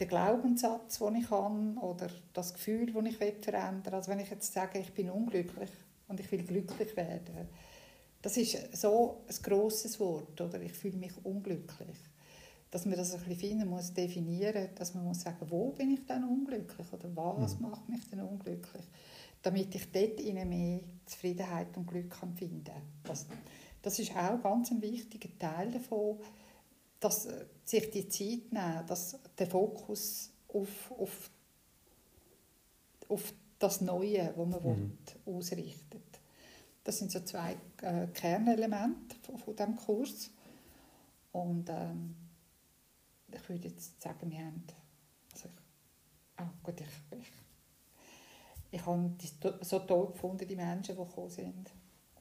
der 0.00 0.06
Glaubenssatz, 0.06 0.98
den 0.98 1.14
ich 1.16 1.30
habe 1.30 1.74
oder 1.80 2.08
das 2.32 2.54
Gefühl, 2.54 2.92
das 2.92 3.04
ich 3.04 3.16
verändern 3.16 3.84
will. 3.84 3.94
Also 3.94 4.10
wenn 4.10 4.20
ich 4.20 4.30
jetzt 4.30 4.52
sage, 4.52 4.78
ich 4.78 4.92
bin 4.92 5.10
unglücklich 5.10 5.70
und 6.08 6.18
ich 6.18 6.32
will 6.32 6.42
glücklich 6.42 6.96
werden, 6.96 7.48
das 8.22 8.36
ist 8.36 8.76
so 8.76 9.22
ein 9.28 9.42
grosses 9.42 10.00
Wort, 10.00 10.40
oder? 10.40 10.60
Ich 10.60 10.72
fühle 10.72 10.96
mich 10.96 11.12
unglücklich. 11.24 11.96
Dass 12.70 12.86
man 12.86 12.96
das 12.96 13.12
ein 13.12 13.20
bisschen 13.20 13.36
finden 13.36 13.68
muss, 13.68 13.92
definieren, 13.92 14.68
dass 14.76 14.94
man 14.94 15.04
muss 15.04 15.22
sagen, 15.22 15.44
wo 15.48 15.70
bin 15.70 15.90
ich 15.90 16.06
denn 16.06 16.24
unglücklich 16.24 16.86
oder 16.92 17.08
was 17.16 17.58
Mhm. 17.58 17.62
macht 17.62 17.88
mich 17.88 18.08
denn 18.10 18.20
unglücklich, 18.20 18.84
damit 19.42 19.74
ich 19.74 19.90
dort 19.90 20.20
in 20.20 20.48
mehr 20.48 20.80
Zufriedenheit 21.06 21.76
und 21.76 21.86
Glück 21.86 22.10
kann 22.10 22.34
finden 22.34 22.64
kann. 22.64 22.82
Das, 23.04 23.26
das 23.82 23.98
ist 23.98 24.14
auch 24.16 24.40
ganz 24.42 24.70
ein 24.70 24.80
wichtiger 24.82 25.30
Teil 25.38 25.72
davon, 25.72 26.18
dass 27.00 27.26
äh, 27.26 27.46
sich 27.64 27.90
die 27.90 28.08
Zeit 28.08 28.52
nehmen, 28.52 28.86
dass 28.86 29.18
der 29.38 29.46
Fokus 29.46 30.30
auf, 30.48 30.90
auf, 30.98 31.30
auf 33.08 33.32
das 33.58 33.80
Neue, 33.80 34.32
was 34.36 34.48
man 34.48 34.62
Mhm. 34.62 34.98
will, 35.24 35.36
ausrichtet. 35.36 36.02
Das 36.84 36.98
sind 36.98 37.10
so 37.10 37.20
zwei 37.20 37.56
äh, 37.82 38.06
Kernelemente 38.08 39.16
von, 39.22 39.38
von 39.38 39.56
diesem 39.56 39.76
Kurs. 39.76 40.30
Und 41.32 41.68
ähm, 41.68 42.16
ich 43.32 43.48
würde 43.48 43.68
jetzt 43.68 44.00
sagen, 44.02 44.30
wir 44.30 44.38
haben. 44.38 44.64
Also 45.32 45.48
ich, 45.48 46.40
ah, 46.40 46.50
gut, 46.62 46.80
ich, 46.80 47.18
ich, 47.18 47.32
ich 48.72 48.86
habe 48.86 49.10
die 49.20 49.30
so 49.64 49.78
toll 49.80 50.08
gefunden, 50.12 50.48
die 50.48 50.56
Menschen, 50.56 50.96
die 50.96 51.02
gekommen 51.04 51.30
sind. 51.30 51.70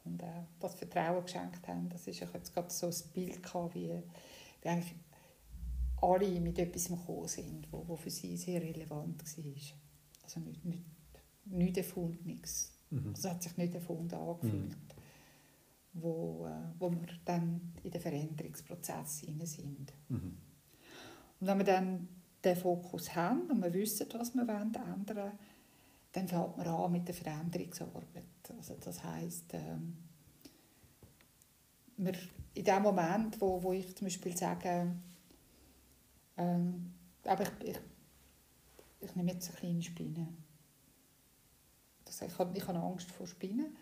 Und 0.05 0.21
äh, 0.21 0.43
das 0.59 0.75
Vertrauen 0.75 1.23
geschenkt 1.23 1.67
haben. 1.67 1.89
Das 1.89 2.05
ist, 2.07 2.21
ich 2.21 2.33
jetzt 2.33 2.53
gerade 2.53 2.69
so 2.69 2.87
ein 2.87 2.95
Bild, 3.13 3.41
gehabt, 3.41 3.75
wie, 3.75 4.01
eigentlich 4.65 4.95
alle 6.01 6.39
mit 6.39 6.57
etwas 6.59 6.87
gekommen 6.87 7.27
sind, 7.27 7.71
wo, 7.71 7.87
wo 7.87 7.95
für 7.95 8.09
sie 8.09 8.37
sehr 8.37 8.61
relevant 8.61 9.23
war. 9.23 9.53
Also 10.23 10.39
nicht, 10.39 10.65
nicht, 10.65 10.83
nicht 11.45 11.77
Erfundenes. 11.77 12.71
Mhm. 12.89 13.13
Es 13.13 13.25
hat 13.25 13.43
sich 13.43 13.57
nicht 13.57 13.75
erfunden 13.75 14.15
angefühlt, 14.15 14.77
wo, 15.93 16.47
äh, 16.47 16.79
wo 16.79 16.91
wir 16.91 17.07
dann 17.25 17.73
in 17.83 17.91
den 17.91 18.01
Veränderungsprozess 18.01 19.19
hinein 19.19 19.47
sind. 19.47 19.93
Mhm. 20.09 20.37
Und 21.39 21.47
wenn 21.47 21.57
wir 21.57 21.65
dann 21.65 22.07
den 22.43 22.55
Fokus 22.55 23.15
haben 23.15 23.49
und 23.49 23.61
wir 23.61 23.73
wissen, 23.73 24.07
was 24.13 24.33
wir 24.33 24.47
wollen 24.47 24.73
ändern 24.73 25.31
dann 26.11 26.27
fängt 26.27 26.57
man 26.57 26.67
an 26.67 26.91
mit 26.91 27.07
der 27.07 27.13
Veränderungsarbeit. 27.13 28.23
Also 28.57 28.75
das 28.83 29.03
heisst, 29.03 29.53
ähm, 29.53 29.95
wir, 31.99 32.13
in 32.53 32.63
dem 32.63 32.81
Moment, 32.81 33.39
wo, 33.41 33.61
wo 33.61 33.73
ich 33.73 33.95
zum 33.95 34.05
Beispiel 34.05 34.35
sage, 34.35 34.95
ähm, 36.37 36.93
aber 37.25 37.43
ich, 37.43 37.69
ich, 37.69 37.79
ich 39.01 39.15
nehme 39.15 39.33
jetzt 39.33 39.49
eine 39.49 39.57
kleine 39.59 39.81
Spinne. 39.81 40.27
Das, 42.05 42.21
ich, 42.21 42.37
habe, 42.39 42.57
ich 42.57 42.67
habe 42.67 42.79
Angst 42.79 43.11
vor 43.11 43.27
Spinnen. 43.27 43.75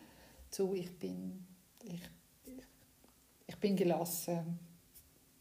Zu, 0.49 0.73
ich 0.73 0.97
bin, 0.97 1.45
ich, 1.83 2.01
ich, 2.45 2.63
ich 3.45 3.57
bin 3.57 3.75
gelassen 3.75 4.59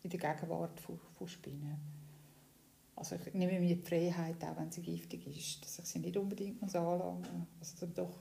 in 0.02 0.10
der 0.10 0.20
Gegenwart 0.20 0.78
von, 0.80 0.98
von 1.16 1.28
Spinnen. 1.28 1.95
Also 2.96 3.16
ich 3.16 3.34
nehme 3.34 3.60
mir 3.60 3.76
die 3.76 3.82
Freiheit, 3.82 4.42
auch 4.42 4.56
wenn 4.56 4.72
sie 4.72 4.80
giftig 4.80 5.26
ist, 5.26 5.62
dass 5.62 5.78
ich 5.78 5.84
sie 5.84 5.98
nicht 5.98 6.16
unbedingt 6.16 6.62
muss 6.62 6.74
anlangen 6.74 7.46
muss. 7.58 7.74
Also, 7.74 7.86
doch. 7.86 8.20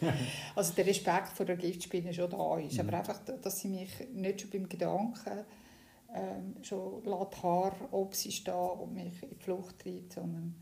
also 0.56 0.72
der 0.72 0.86
Respekt 0.86 1.28
vor 1.28 1.44
der 1.44 1.56
Giftspinne 1.56 2.14
schon 2.14 2.30
da 2.30 2.56
ist, 2.58 2.72
Mhm. 2.74 2.80
aber 2.80 2.98
einfach, 2.98 3.20
dass 3.42 3.58
sie 3.58 3.68
mich 3.68 3.90
nicht 4.14 4.40
schon 4.40 4.50
beim 4.50 4.66
Gedanken 4.66 5.44
ähm, 6.14 6.56
schon 6.62 7.04
lässt 7.04 7.42
Haar, 7.42 7.74
ob 7.90 8.14
sie 8.14 8.32
stehen 8.32 8.54
und 8.54 8.94
mich 8.94 9.22
in 9.22 9.28
die 9.28 9.44
Flucht 9.44 9.78
treibt, 9.78 10.14
sondern 10.14 10.54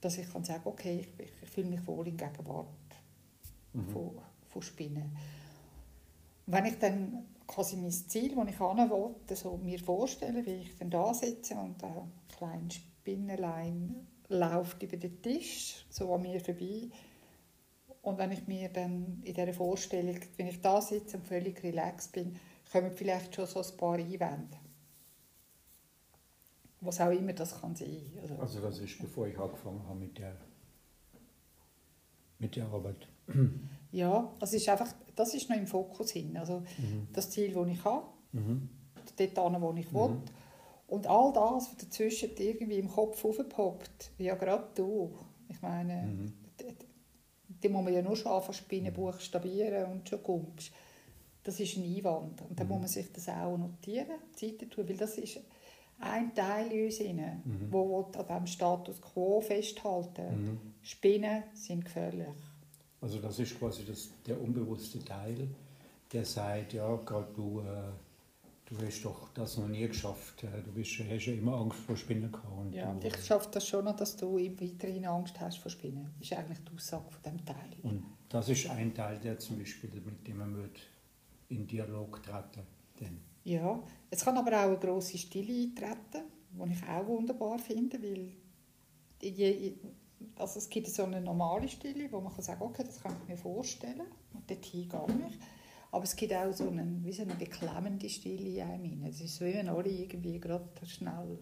dass 0.00 0.18
ich 0.18 0.30
kann 0.30 0.44
sagen, 0.44 0.62
okay, 0.64 1.06
ich, 1.16 1.26
ich, 1.42 1.48
fühle 1.48 1.68
mich 1.68 1.86
wohl 1.86 2.08
in 2.08 2.16
Gegenwart 2.16 2.66
mhm. 3.72 3.88
von, 3.88 4.18
von 4.48 4.62
Spinnen. 4.62 5.16
Wenn 6.46 6.66
ich 6.66 6.78
dann 6.78 7.24
quasi 7.46 7.76
mein 7.76 7.92
Ziel, 7.92 8.34
das 8.34 8.48
ich 8.48 8.58
hin 8.58 8.90
will, 8.90 9.36
so 9.36 9.56
mir 9.56 9.78
vorstelle, 9.78 10.44
wie 10.44 10.62
ich 10.62 10.76
dann 10.76 10.90
da 10.90 11.14
sitze 11.14 11.54
und 11.54 11.82
ein 11.82 12.12
kleines 12.36 12.74
Spinnenlein 12.74 14.06
läuft 14.28 14.82
über 14.82 14.96
den 14.96 15.20
Tisch, 15.22 15.84
so 15.90 16.14
an 16.14 16.22
mir 16.22 16.40
vorbei. 16.40 16.88
Und 18.02 18.18
wenn 18.18 18.32
ich 18.32 18.46
mir 18.46 18.68
dann 18.68 19.22
in 19.24 19.34
dieser 19.34 19.52
Vorstellung, 19.52 20.18
wenn 20.36 20.46
ich 20.46 20.60
da 20.60 20.80
sitze 20.80 21.16
und 21.16 21.26
völlig 21.26 21.62
relaxed 21.62 22.12
bin, 22.12 22.36
kommen 22.70 22.92
vielleicht 22.92 23.34
schon 23.34 23.46
so 23.46 23.60
ein 23.60 23.76
paar 23.76 23.94
Einwände. 23.94 24.58
Was 26.80 27.00
auch 27.00 27.10
immer 27.10 27.32
das 27.32 27.58
kann 27.60 27.74
sein. 27.74 28.02
Also, 28.20 28.34
also 28.36 28.60
das 28.60 28.78
ist, 28.78 28.98
bevor 29.00 29.26
ich 29.26 29.38
angefangen 29.38 29.82
habe 29.88 30.00
mit 30.00 30.18
der, 30.18 30.36
mit 32.38 32.56
der 32.56 32.66
Arbeit. 32.66 33.08
Ja, 33.94 34.28
also 34.40 34.56
ist 34.56 34.68
einfach, 34.68 34.92
das 35.14 35.34
ist 35.34 35.48
noch 35.48 35.56
im 35.56 35.68
Fokus 35.68 36.10
hin. 36.10 36.36
Also 36.36 36.64
mhm. 36.78 37.06
das 37.12 37.30
Ziel, 37.30 37.54
das 37.54 37.68
ich 37.68 37.84
habe, 37.84 38.08
mhm. 38.32 38.68
dort 39.16 39.36
wo 39.62 39.72
ich 39.76 39.92
mhm. 39.92 39.94
will. 39.94 40.22
Und 40.86 41.06
all 41.06 41.32
das, 41.32 41.70
was 41.70 41.76
dazwischen 41.76 42.30
irgendwie 42.36 42.78
im 42.78 42.88
Kopf 42.88 43.24
aufpoppt, 43.24 44.10
ja 44.18 44.34
gerade 44.34 44.68
du. 44.74 45.10
Ich 45.48 45.60
meine, 45.62 46.02
mhm. 46.02 46.32
die 47.48 47.68
muss 47.68 47.84
man 47.84 47.94
ja 47.94 48.02
nur 48.02 48.16
schon 48.16 48.32
anfangen, 48.32 48.54
Spinnen 48.54 48.92
mhm. 48.92 48.96
buchstabieren 48.96 49.90
und 49.90 50.08
schon 50.08 50.22
kommst. 50.22 50.72
Das 51.42 51.60
ist 51.60 51.76
ein 51.76 51.84
Einwand. 51.84 52.42
Und 52.42 52.58
dann 52.58 52.66
mhm. 52.66 52.72
muss 52.74 52.80
man 52.80 52.88
sich 52.88 53.12
das 53.12 53.28
auch 53.28 53.56
notieren, 53.56 54.18
Zeit 54.34 54.70
tun, 54.70 54.88
weil 54.88 54.96
das 54.96 55.18
ist 55.18 55.40
ein 56.00 56.34
Teil 56.34 56.72
in 56.72 56.86
uns, 56.86 57.00
rein, 57.00 57.42
mhm. 57.44 57.72
wo 57.72 58.00
an 58.00 58.26
diesem 58.26 58.46
Status 58.46 59.00
quo 59.00 59.40
festhalten 59.40 60.44
mhm. 60.44 60.60
Spinnen 60.82 61.44
sind 61.54 61.84
gefährlich. 61.84 62.26
Also 63.00 63.18
das 63.18 63.38
ist 63.38 63.58
quasi 63.58 63.84
das, 63.84 64.10
der 64.26 64.40
unbewusste 64.40 65.04
Teil, 65.04 65.48
der 66.12 66.24
sagt, 66.24 66.72
ja, 66.72 66.94
gerade 66.96 67.28
du, 67.34 67.60
äh, 67.60 67.64
du 68.76 68.86
hast 68.86 69.02
doch 69.04 69.28
das 69.34 69.56
noch 69.56 69.68
nie 69.68 69.86
geschafft, 69.86 70.44
äh, 70.44 70.62
du 70.62 70.72
bist, 70.72 70.98
hast 70.98 71.26
ja 71.26 71.32
immer 71.32 71.54
Angst 71.54 71.78
vor 71.78 71.96
Spinnen 71.96 72.30
gehabt. 72.30 72.74
ja, 72.74 72.90
und 72.90 73.04
ich 73.04 73.16
schaffe 73.24 73.48
das 73.52 73.66
schon 73.66 73.84
noch, 73.84 73.96
dass 73.96 74.16
du 74.16 74.36
weiterhin 74.36 75.06
Angst 75.06 75.38
hast 75.40 75.58
vor 75.58 75.70
Spinnen. 75.70 76.10
Das 76.18 76.30
ist 76.30 76.36
eigentlich 76.38 76.58
die 76.64 76.74
Aussage 76.74 77.10
von 77.10 77.22
diesem 77.22 77.44
Teil. 77.44 77.76
Und 77.82 78.04
das 78.28 78.48
ist 78.48 78.68
ein 78.70 78.94
Teil, 78.94 79.18
der 79.18 79.38
zum 79.38 79.58
Beispiel, 79.58 79.90
mit 79.90 80.26
dem 80.26 80.38
man 80.38 80.70
in 81.48 81.66
Dialog 81.66 82.22
treten 82.22 82.66
denn. 83.00 83.20
Ja, 83.44 83.82
es 84.10 84.24
kann 84.24 84.36
aber 84.38 84.52
auch 84.58 84.68
eine 84.68 84.78
grosse 84.78 85.18
Stille 85.18 85.52
eintreten, 85.52 86.24
die 86.50 86.72
ich 86.72 86.88
auch 86.88 87.06
wunderbar 87.06 87.58
finde, 87.58 88.02
weil 88.02 88.32
je, 89.20 89.74
also 90.36 90.58
es 90.58 90.68
gibt 90.68 90.88
so 90.88 91.04
eine 91.04 91.20
normale 91.20 91.68
Stille, 91.68 92.10
wo 92.10 92.20
man 92.20 92.32
kann 92.32 92.42
sagen 92.42 92.62
okay, 92.62 92.84
das 92.84 93.02
kann 93.02 93.14
ich 93.22 93.28
mir 93.28 93.36
vorstellen 93.36 94.06
und 94.32 94.50
dorthin 94.50 94.88
gehe 94.88 95.28
ich. 95.28 95.38
Aber 95.94 96.02
es 96.02 96.16
gibt 96.16 96.34
auch 96.34 96.52
so 96.52 96.70
eine, 96.70 96.98
wie 97.04 97.12
so 97.12 97.22
eine 97.22 97.36
beklemmende 97.36 98.08
Stille 98.08 98.48
in 98.48 98.62
einem 98.62 99.04
Es 99.04 99.20
ist 99.20 99.36
so, 99.36 99.44
wie 99.44 99.54
wenn 99.54 99.68
alle 99.68 99.88
irgendwie 99.88 100.40
gerade 100.40 100.68
schnell 100.84 101.38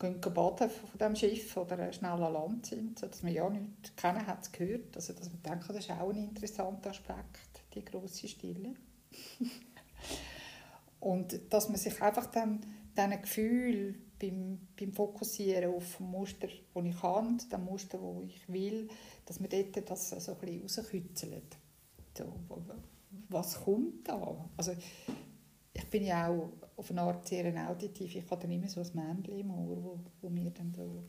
gehen 0.00 0.20
baden 0.20 0.68
von 0.68 0.98
diesem 0.98 1.14
Schiff 1.14 1.56
oder 1.56 1.92
schnell 1.92 2.10
an 2.10 2.32
Land 2.32 2.66
sind, 2.66 2.98
sodass 2.98 3.22
man 3.22 3.32
ja 3.32 3.48
nichts 3.48 3.94
kennen 3.94 4.26
hat 4.26 4.52
gehört. 4.52 4.96
Also 4.96 5.12
dass 5.12 5.30
man 5.30 5.40
denkt, 5.44 5.68
das 5.68 5.76
ist 5.76 5.92
auch 5.92 6.10
ein 6.10 6.16
interessanter 6.16 6.90
Aspekt, 6.90 7.62
die 7.72 7.84
große 7.84 8.26
Stille. 8.26 8.74
und 10.98 11.40
dass 11.50 11.68
man 11.68 11.78
sich 11.78 12.02
einfach 12.02 12.26
dann 12.26 12.66
diesen 12.96 13.22
Gefühl 13.22 13.94
beim, 14.18 14.58
beim 14.76 14.92
Fokussieren 14.92 15.72
auf 15.72 16.00
ein 16.00 16.10
Muster, 16.10 16.48
das 16.48 16.84
ich 16.84 17.00
kann, 17.00 17.40
das 17.48 17.60
Muster, 17.60 17.98
das 17.98 18.24
ich 18.24 18.48
will, 18.52 18.88
dass 19.24 19.38
man 19.38 19.50
dort 19.50 19.88
das 19.88 20.10
so 20.10 20.32
ein 20.32 20.38
bisschen 20.38 20.62
rauskützelt. 20.62 21.56
So, 22.18 22.24
was 23.28 23.62
kommt 23.62 24.08
da? 24.08 24.48
Also, 24.56 24.72
ich 25.72 25.90
bin 25.90 26.04
ja 26.04 26.28
auch 26.28 26.52
auf 26.76 26.90
eine 26.90 27.02
Art 27.02 27.26
sehr 27.26 27.68
auditiv. 27.68 28.14
Ich 28.14 28.30
habe 28.30 28.42
dann 28.42 28.50
immer 28.50 28.68
so 28.68 28.80
ein 28.80 28.90
Männchen 28.94 29.38
im 29.38 29.50
Ohr, 29.50 29.82
wo, 29.82 30.00
wo 30.20 30.28
mir 30.28 30.50
dann 30.50 30.72
so 30.72 31.04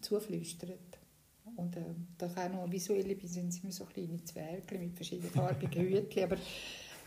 zuflüstert. 0.00 0.98
Und 1.56 1.76
äh, 1.76 1.94
da 2.18 2.26
auch 2.26 2.48
noch 2.48 2.70
visuelle 2.70 3.16
sind 3.26 3.48
es 3.48 3.62
immer 3.62 3.72
so 3.72 3.84
kleine 3.84 4.22
Zwerge 4.24 4.78
mit 4.78 4.96
verschiedenen 4.96 5.30
farbigen 5.30 5.82
Hütchen. 5.88 6.24
Aber 6.24 6.36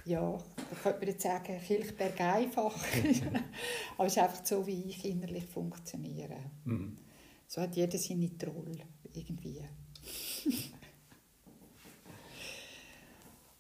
ja, 0.06 0.38
da 0.56 0.76
könnte 0.84 1.00
man 1.00 1.08
jetzt 1.10 1.24
sagen, 1.24 1.60
Kilchberg 1.60 2.22
einfach. 2.22 2.76
Aber 3.98 4.08
es 4.08 4.14
ist 4.14 4.24
einfach 4.24 4.46
so, 4.46 4.66
wie 4.66 4.84
ich 4.84 5.04
innerlich 5.06 5.46
funktioniere. 5.46 6.38
Mhm. 6.66 6.98
So 7.48 7.62
hat 7.62 7.76
jeder 7.76 7.98
seine 7.98 8.38
Troll 8.38 8.78
irgendwie. 9.14 9.62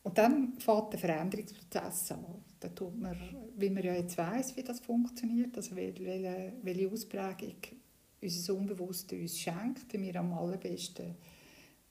Und 0.07 0.17
dann 0.17 0.53
fängt 0.57 0.93
der 0.93 0.99
Veränderungsprozess 0.99 2.13
an. 2.13 2.23
Da 2.61 2.69
tut 2.69 2.97
man, 2.97 3.17
wie 3.57 3.69
man 3.69 3.83
ja 3.83 3.93
jetzt 3.93 4.17
weiss, 4.17 4.55
wie 4.55 4.63
das 4.63 4.79
funktioniert, 4.79 5.57
also 5.57 5.75
welche, 5.75 6.53
welche 6.61 6.89
Ausprägung 6.89 7.57
unser 8.21 8.55
Unbewusste 8.55 9.17
uns 9.17 9.37
schenkt, 9.37 9.91
wie 9.91 10.03
wir 10.03 10.15
am 10.15 10.31
allerbesten 10.31 11.13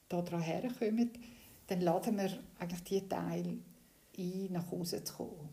daran 0.08 0.40
herkommen, 0.40 1.10
dann 1.66 1.82
laden 1.82 2.16
wir 2.16 2.30
eigentlich 2.58 2.84
die 2.84 3.06
Teile 3.06 3.58
ein, 4.18 4.48
nach 4.50 4.70
Hause 4.70 5.04
zu 5.04 5.12
kommen. 5.14 5.50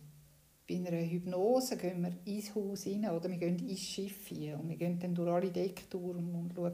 Bei 0.66 0.76
einer 0.76 1.06
Hypnose 1.06 1.76
gehen 1.76 2.02
wir 2.02 2.14
ins 2.24 2.56
Haus 2.56 2.88
rein 2.88 3.10
oder 3.10 3.30
wir 3.30 3.40
gehen 3.40 3.60
ins 3.60 3.82
Schiff 3.82 4.32
rein 4.32 4.56
und 4.56 4.70
wir 4.70 4.78
gehen 4.78 4.98
dann 5.00 5.14
durch 5.14 5.30
alle 5.30 5.52
Decke 5.52 5.84
durch 5.90 6.16
und 6.16 6.54
schauen, 6.56 6.74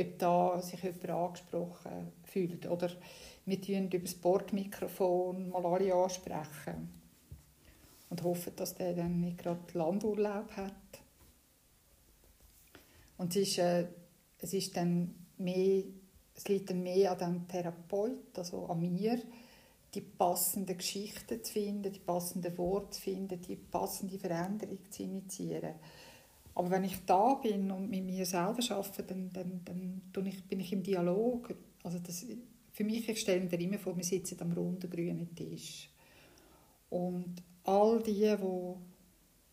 ob 0.00 0.18
da 0.18 0.60
sich 0.60 0.82
jemand 0.82 1.10
angesprochen 1.10 2.12
fühlt. 2.24 2.66
Oder 2.66 2.90
wir 3.46 3.60
tun 3.60 3.90
über 3.90 3.98
das 3.98 4.14
Bordmikrofon 4.14 5.50
mal 5.50 5.66
alle 5.66 5.94
ansprechen 5.94 7.00
und 8.10 8.22
hoffen, 8.22 8.52
dass 8.56 8.74
der 8.74 8.94
dann 8.94 9.20
nicht 9.20 9.38
gerade 9.38 9.60
Landurlaub 9.72 10.50
hat. 10.56 10.74
Und 13.18 13.36
es 13.36 13.48
ist, 13.50 13.58
äh, 13.58 13.86
es 14.38 14.52
ist 14.54 14.76
dann 14.76 15.14
mehr, 15.38 15.84
es 16.34 16.48
liegt 16.48 16.70
dann 16.70 16.82
mehr 16.82 17.12
an 17.12 17.18
dem 17.18 17.48
Therapeut, 17.48 18.38
also 18.38 18.66
an 18.66 18.80
mir, 18.80 19.20
die 19.94 20.00
passenden 20.00 20.76
Geschichten 20.76 21.42
zu 21.42 21.52
finden, 21.52 21.92
die 21.92 21.98
passenden 21.98 22.56
Worte 22.56 22.90
zu 22.90 23.00
finden, 23.02 23.40
die 23.40 23.56
passende 23.56 24.18
Veränderung 24.18 24.78
zu 24.90 25.02
initiieren. 25.02 25.74
Aber 26.60 26.72
wenn 26.72 26.84
ich 26.84 27.06
da 27.06 27.32
bin 27.36 27.70
und 27.70 27.88
mit 27.88 28.04
mir 28.04 28.26
selber 28.26 28.58
arbeite, 28.68 29.02
dann, 29.02 29.32
dann, 29.32 30.02
dann 30.12 30.26
ich, 30.26 30.44
bin 30.44 30.60
ich 30.60 30.70
im 30.74 30.82
Dialog. 30.82 31.54
Also 31.82 31.98
das, 32.00 32.26
für 32.70 32.84
mich, 32.84 33.08
ich 33.08 33.18
stelle 33.18 33.40
mir 33.40 33.58
immer 33.58 33.78
vor, 33.78 33.96
wir 33.96 34.04
sitzen 34.04 34.36
am 34.42 34.52
runden 34.52 34.90
grünen 34.90 35.34
Tisch. 35.34 35.88
Und 36.90 37.36
all 37.64 38.02
die, 38.02 38.36
die 38.36 38.74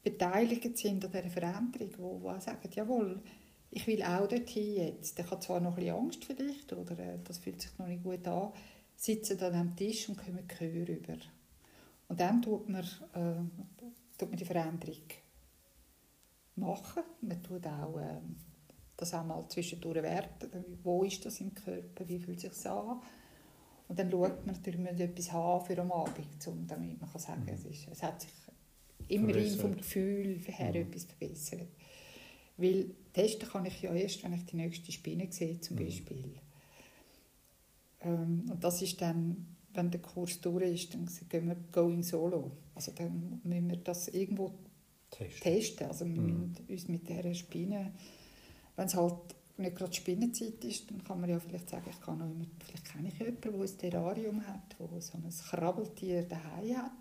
beteiligt 0.04 0.78
sind 0.78 1.06
an 1.06 1.12
dieser 1.14 1.30
Veränderung, 1.30 1.92
die, 1.92 2.36
die 2.36 2.42
sagen, 2.42 2.70
jawohl, 2.74 3.22
ich 3.72 3.88
will 3.88 4.04
auch 4.04 4.28
dorthin 4.28 4.76
jetzt. 4.76 5.18
Ich 5.18 5.32
habe 5.32 5.40
zwar 5.40 5.62
noch 5.62 5.70
ein 5.70 5.76
bisschen 5.76 5.96
Angst 5.96 6.26
vielleicht, 6.26 6.74
oder 6.74 7.00
äh, 7.00 7.20
das 7.24 7.38
fühlt 7.38 7.62
sich 7.62 7.72
noch 7.78 7.88
nicht 7.88 8.04
gut 8.04 8.28
an, 8.28 8.52
sitzen 8.98 9.40
an 9.40 9.56
am 9.56 9.76
Tisch 9.78 10.10
und 10.10 10.18
kommen 10.18 10.46
Gehör 10.46 10.90
über. 10.90 11.16
Und 12.10 12.20
dann 12.20 12.42
tut 12.42 12.68
man, 12.68 12.84
äh, 12.84 14.18
tut 14.18 14.30
man 14.30 14.38
die 14.38 14.44
Veränderung 14.44 15.04
machen. 16.58 17.04
Man 17.22 17.42
tut 17.44 17.66
auch 17.68 17.98
äh, 18.00 18.20
das 18.96 19.14
einmal 19.14 19.48
zwischendurch 19.48 20.02
werten. 20.02 20.50
Wo 20.84 21.04
ist 21.04 21.26
das 21.26 21.40
im 21.40 21.54
Körper? 21.54 22.08
Wie 22.08 22.20
fühlt 22.20 22.44
es 22.44 22.62
sich 22.62 22.72
an? 22.72 23.02
Und 23.88 23.98
dann 23.98 24.12
schaut 24.12 24.46
man 24.46 24.56
natürlich, 24.56 24.80
man 24.80 25.00
etwas 25.00 25.32
haben 25.32 25.66
für 25.66 25.80
am 25.80 25.92
Abend, 25.92 26.48
um, 26.48 26.68
damit 26.68 27.00
man 27.00 27.10
kann 27.10 27.22
sagen 27.22 27.46
kann, 27.46 27.56
mhm. 27.56 27.62
es, 27.62 27.66
ist, 27.66 27.88
es 27.90 28.04
hat 28.04 28.22
sich 28.22 28.32
immerhin 29.08 29.58
vom 29.58 29.78
Gefühl 29.78 30.40
her 30.46 30.70
mhm. 30.72 30.88
etwas 30.88 31.06
verbessert. 31.06 31.68
Weil 32.58 32.92
testen 33.14 33.48
kann 33.48 33.66
ich 33.66 33.82
ja 33.82 33.94
erst, 33.94 34.24
wenn 34.24 34.34
ich 34.34 34.46
die 34.46 34.58
nächste 34.58 34.92
Spinne 34.92 35.32
sehe, 35.32 35.60
zum 35.62 35.78
mhm. 35.78 35.86
Beispiel. 35.86 36.34
Ähm, 38.02 38.46
und 38.52 38.64
das 38.64 38.82
ist 38.82 39.02
dann, 39.02 39.56
wenn 39.74 39.92
der 39.92 40.02
Kurs 40.02 40.42
durch 40.42 40.74
ist, 40.74 40.94
dann 40.94 41.10
gehen 41.30 41.48
wir 41.48 41.56
going 41.72 42.04
solo. 42.04 42.52
Also 42.76 42.92
dann 42.92 43.40
müssen 43.44 43.70
wir 43.70 43.78
das 43.78 44.08
irgendwo 44.10 44.54
testen. 45.12 45.42
testen. 45.42 45.88
Also 45.88 46.06
mhm. 46.06 46.16
müssen 46.16 46.66
uns 46.70 46.88
mit 46.88 47.08
dieser 47.08 47.34
Spinne, 47.34 47.94
wenn 48.76 48.86
es 48.86 48.96
halt 48.96 49.36
nicht 49.58 49.76
gerade 49.76 49.94
Spinnenzeit 49.94 50.64
ist, 50.64 50.90
dann 50.92 51.04
kann 51.04 51.20
man 51.20 51.30
ja 51.30 51.40
vielleicht 51.40 51.70
sagen, 51.70 51.90
ich 51.90 52.00
kann 52.00 52.20
immer, 52.20 52.46
vielleicht 52.60 52.86
kenne 52.86 53.08
ich 53.08 53.18
jemanden, 53.18 53.42
der 53.42 53.54
ein 53.54 53.78
Terrarium 53.78 54.48
hat, 54.48 54.76
der 54.80 55.02
so 55.02 55.18
ein 55.18 55.30
Krabbeltier 55.30 56.24
daheim 56.24 56.78
hat. 56.78 56.92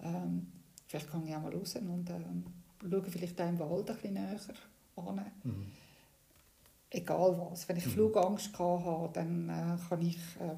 Ähm, 0.00 0.48
vielleicht 0.88 1.08
kann 1.08 1.26
ich 1.26 1.34
auch 1.34 1.42
mal 1.42 1.54
raus 1.54 1.76
und 1.76 2.10
ähm, 2.10 2.44
schaue 2.80 3.02
vielleicht 3.04 3.40
auch 3.40 3.48
im 3.48 3.58
Wald 3.60 3.88
ein 3.88 3.96
bisschen 3.96 4.14
näher 4.14 4.40
an. 4.96 5.24
Mhm 5.44 5.72
egal 6.92 7.38
was. 7.38 7.68
Wenn 7.68 7.76
ich 7.76 7.86
mhm. 7.86 7.90
Flugangst 7.90 8.58
hatte, 8.58 9.10
dann 9.14 9.48
äh, 9.48 9.88
kann 9.88 10.02
ich, 10.02 10.16
äh, 10.16 10.56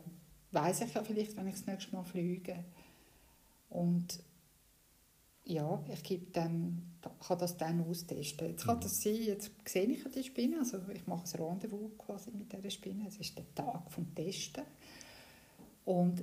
weiß 0.52 0.82
ich 0.82 0.94
ja 0.94 1.02
vielleicht, 1.02 1.36
wenn 1.36 1.46
ich 1.46 1.54
das 1.54 1.66
nächste 1.66 1.94
Mal 1.94 2.04
fliege. 2.04 2.64
Und 3.70 4.22
ja, 5.46 5.82
ich 5.92 6.02
gebe 6.02 6.26
dann, 6.32 6.82
kann 7.26 7.38
das 7.38 7.56
dann 7.56 7.86
austesten. 7.88 8.48
Jetzt 8.48 8.64
kann 8.64 8.76
mhm. 8.76 8.80
das 8.80 9.02
sein, 9.02 9.22
jetzt 9.22 9.50
sehe 9.66 9.86
ich 9.86 10.04
die 10.04 10.24
Spinne, 10.24 10.58
also 10.58 10.78
ich 10.92 11.06
mache 11.06 11.24
ein 11.24 11.42
Rendezvous 11.42 11.90
quasi 11.98 12.30
mit 12.30 12.52
dieser 12.52 12.70
Spinne, 12.70 13.08
es 13.08 13.18
ist 13.18 13.36
der 13.36 13.54
Tag 13.54 13.90
vom 13.90 14.14
Testen. 14.14 14.64
Und 15.84 16.22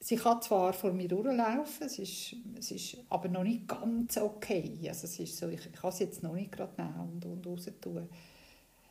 sie 0.00 0.16
kann 0.16 0.42
zwar 0.42 0.72
vor 0.72 0.92
mir 0.92 1.06
durchlaufen, 1.06 1.86
es 1.86 1.98
ist, 1.98 2.36
es 2.58 2.70
ist 2.72 2.96
aber 3.08 3.28
noch 3.28 3.44
nicht 3.44 3.68
ganz 3.68 4.16
okay. 4.16 4.76
Also 4.88 5.06
es 5.06 5.18
ist 5.20 5.36
so, 5.36 5.48
ich, 5.48 5.64
ich 5.64 5.72
kann 5.72 5.92
sie 5.92 6.04
jetzt 6.04 6.22
noch 6.22 6.34
nicht 6.34 6.50
gerade 6.50 6.82
nehmen 6.82 7.12
und, 7.12 7.24
und 7.24 7.46
raus 7.46 7.70
tun. 7.80 8.08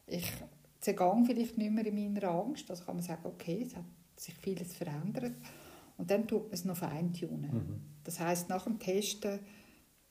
Ich 0.08 0.32
zergang 0.80 1.26
vielleicht 1.26 1.58
nicht 1.58 1.72
mehr 1.72 1.86
in 1.86 1.96
meiner 1.96 2.30
Angst, 2.30 2.70
also 2.70 2.86
kann 2.86 2.96
man 2.96 3.04
sagen, 3.04 3.26
okay, 3.26 3.64
es 3.68 3.76
hat 3.76 3.86
sich 4.16 4.34
vieles 4.36 4.74
verändert. 4.74 5.34
Und 5.98 6.10
dann 6.10 6.28
tut 6.28 6.44
man 6.44 6.54
es 6.54 6.66
noch 6.66 6.78
feintunen. 6.78 7.54
Mhm. 7.54 7.82
Das 8.04 8.20
heißt, 8.20 8.50
nach 8.50 8.64
dem 8.64 8.80
Testen 8.80 9.40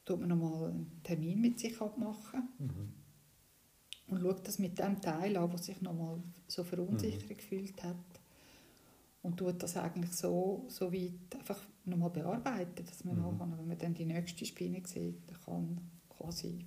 tut 0.04 0.20
man 0.20 0.28
nochmal 0.28 0.70
einen 0.70 1.00
Termin 1.02 1.40
mit 1.40 1.60
sich 1.60 1.80
abmachen 1.80 2.48
mhm. 2.58 2.92
und 4.08 4.20
schaut 4.20 4.46
das 4.46 4.58
mit 4.58 4.78
dem 4.78 5.00
Teil 5.00 5.36
an, 5.36 5.50
der 5.50 5.58
sich 5.58 5.80
nochmal 5.80 6.22
so 6.48 6.64
verunsichert 6.64 7.28
mhm. 7.28 7.36
gefühlt 7.36 7.82
hat 7.82 7.96
und 9.22 9.36
tut 9.36 9.62
das 9.62 9.76
eigentlich 9.76 10.12
so, 10.12 10.66
so 10.68 10.92
weit 10.92 11.34
einfach 11.38 11.60
nochmal 11.84 12.10
bearbeiten, 12.10 12.84
dass 12.84 13.04
man 13.04 13.16
mhm. 13.16 13.22
nachher, 13.22 13.58
wenn 13.58 13.68
man 13.68 13.78
dann 13.78 13.94
die 13.94 14.04
nächste 14.04 14.44
Spinne 14.44 14.82
sieht, 14.84 15.22
kann 15.44 15.80
quasi 16.08 16.66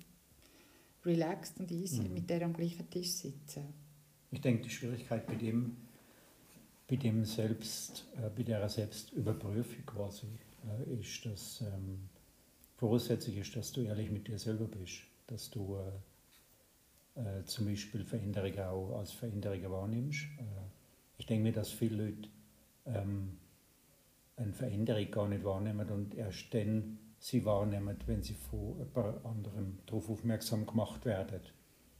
relaxed 1.04 1.60
und 1.60 1.70
easy 1.70 2.02
mhm. 2.02 2.14
mit 2.14 2.30
der 2.30 2.42
am 2.42 2.52
gleichen 2.52 2.88
Tisch 2.90 3.12
sitzen. 3.12 3.64
Ich 4.30 4.40
denke, 4.40 4.62
die 4.62 4.70
Schwierigkeit 4.70 5.26
bei 5.26 5.36
dem, 5.36 5.76
bei 6.88 6.96
dem 6.96 7.24
Selbst, 7.24 8.06
äh, 8.16 8.28
bei 8.34 8.42
der 8.42 8.68
Selbstüberprüfung 8.68 9.84
quasi, 9.86 10.26
äh, 10.66 11.00
ist, 11.00 11.26
dass 11.26 11.60
ähm, 11.62 12.08
voraussetzlich 12.76 13.38
ist, 13.38 13.56
dass 13.56 13.72
du 13.72 13.82
ehrlich 13.82 14.10
mit 14.10 14.28
dir 14.28 14.38
selber 14.38 14.66
bist, 14.66 15.02
dass 15.26 15.50
du 15.50 15.76
äh, 15.76 17.20
äh, 17.20 17.44
zum 17.44 17.66
Beispiel 17.66 18.04
Veränderungen 18.04 18.60
auch 18.60 18.98
als 18.98 19.12
Veränderungen 19.12 19.70
wahrnimmst. 19.70 20.24
Äh, 20.38 20.42
ich 21.18 21.26
denke 21.26 21.44
mir, 21.44 21.52
dass 21.52 21.70
viele 21.70 22.04
Leute 22.04 22.28
ähm, 22.84 23.38
eine 24.36 24.52
Veränderung 24.52 25.10
gar 25.10 25.28
nicht 25.28 25.44
wahrnehmen 25.44 25.88
und 25.88 26.14
erst 26.14 26.52
dann 26.52 26.98
sie 27.18 27.44
wahrnehmen, 27.44 27.96
wenn 28.06 28.22
sie 28.22 28.34
von 28.34 28.76
jemand 28.78 29.24
anderem 29.24 29.78
darauf 29.86 30.10
aufmerksam 30.10 30.66
gemacht 30.66 31.04
werden. 31.06 31.40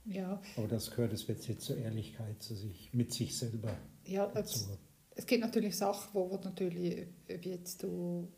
Ja. 0.07 0.41
Aber 0.57 0.69
das 0.69 0.91
gehört 0.91 1.13
das 1.13 1.27
wird 1.29 1.47
jetzt 1.49 1.65
zur 1.65 1.77
Ehrlichkeit 1.77 2.43
zu 2.43 2.55
sich, 2.55 2.91
mit 2.93 3.13
sich 3.13 3.37
selber 3.37 3.77
ja, 4.05 4.27
dazu. 4.27 4.61
Es, 4.71 4.79
es 5.17 5.27
gibt 5.27 5.43
natürlich 5.43 5.77
Sachen, 5.77 6.11
wo, 6.13 6.31
wo 6.31 6.37
natürlich, 6.37 7.07
ob 7.33 7.45
jetzt 7.45 7.83
du, 7.83 8.29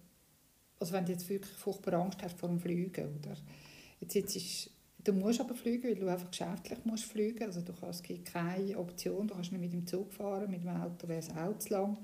also 0.80 0.92
wenn 0.92 1.04
du 1.04 1.12
jetzt 1.12 1.28
wirklich 1.28 1.52
furchtbar 1.52 1.94
Angst 1.94 2.22
hast 2.22 2.38
vor 2.38 2.48
dem 2.48 2.58
Fliegen, 2.58 3.18
oder? 3.18 3.36
Jetzt, 4.00 4.14
jetzt 4.14 4.36
ist, 4.36 4.70
du 5.04 5.12
musst 5.12 5.40
aber 5.40 5.54
fliegen, 5.54 5.84
weil 5.84 5.96
du 5.96 6.08
einfach 6.08 6.30
geschäftlich 6.30 6.78
musst 6.84 7.04
fliegen, 7.04 7.44
also 7.44 7.60
du 7.60 7.72
kannst, 7.72 8.00
es 8.00 8.02
gibt 8.02 8.26
keine 8.26 8.78
Option, 8.78 9.28
du 9.28 9.34
kannst 9.34 9.52
nicht 9.52 9.60
mit 9.60 9.72
dem 9.72 9.86
Zug 9.86 10.12
fahren, 10.12 10.50
mit 10.50 10.62
dem 10.62 10.70
Auto 10.70 11.06
wäre 11.06 11.20
es 11.20 11.30
auch 11.30 11.58
zu 11.58 11.74
lang 11.74 11.98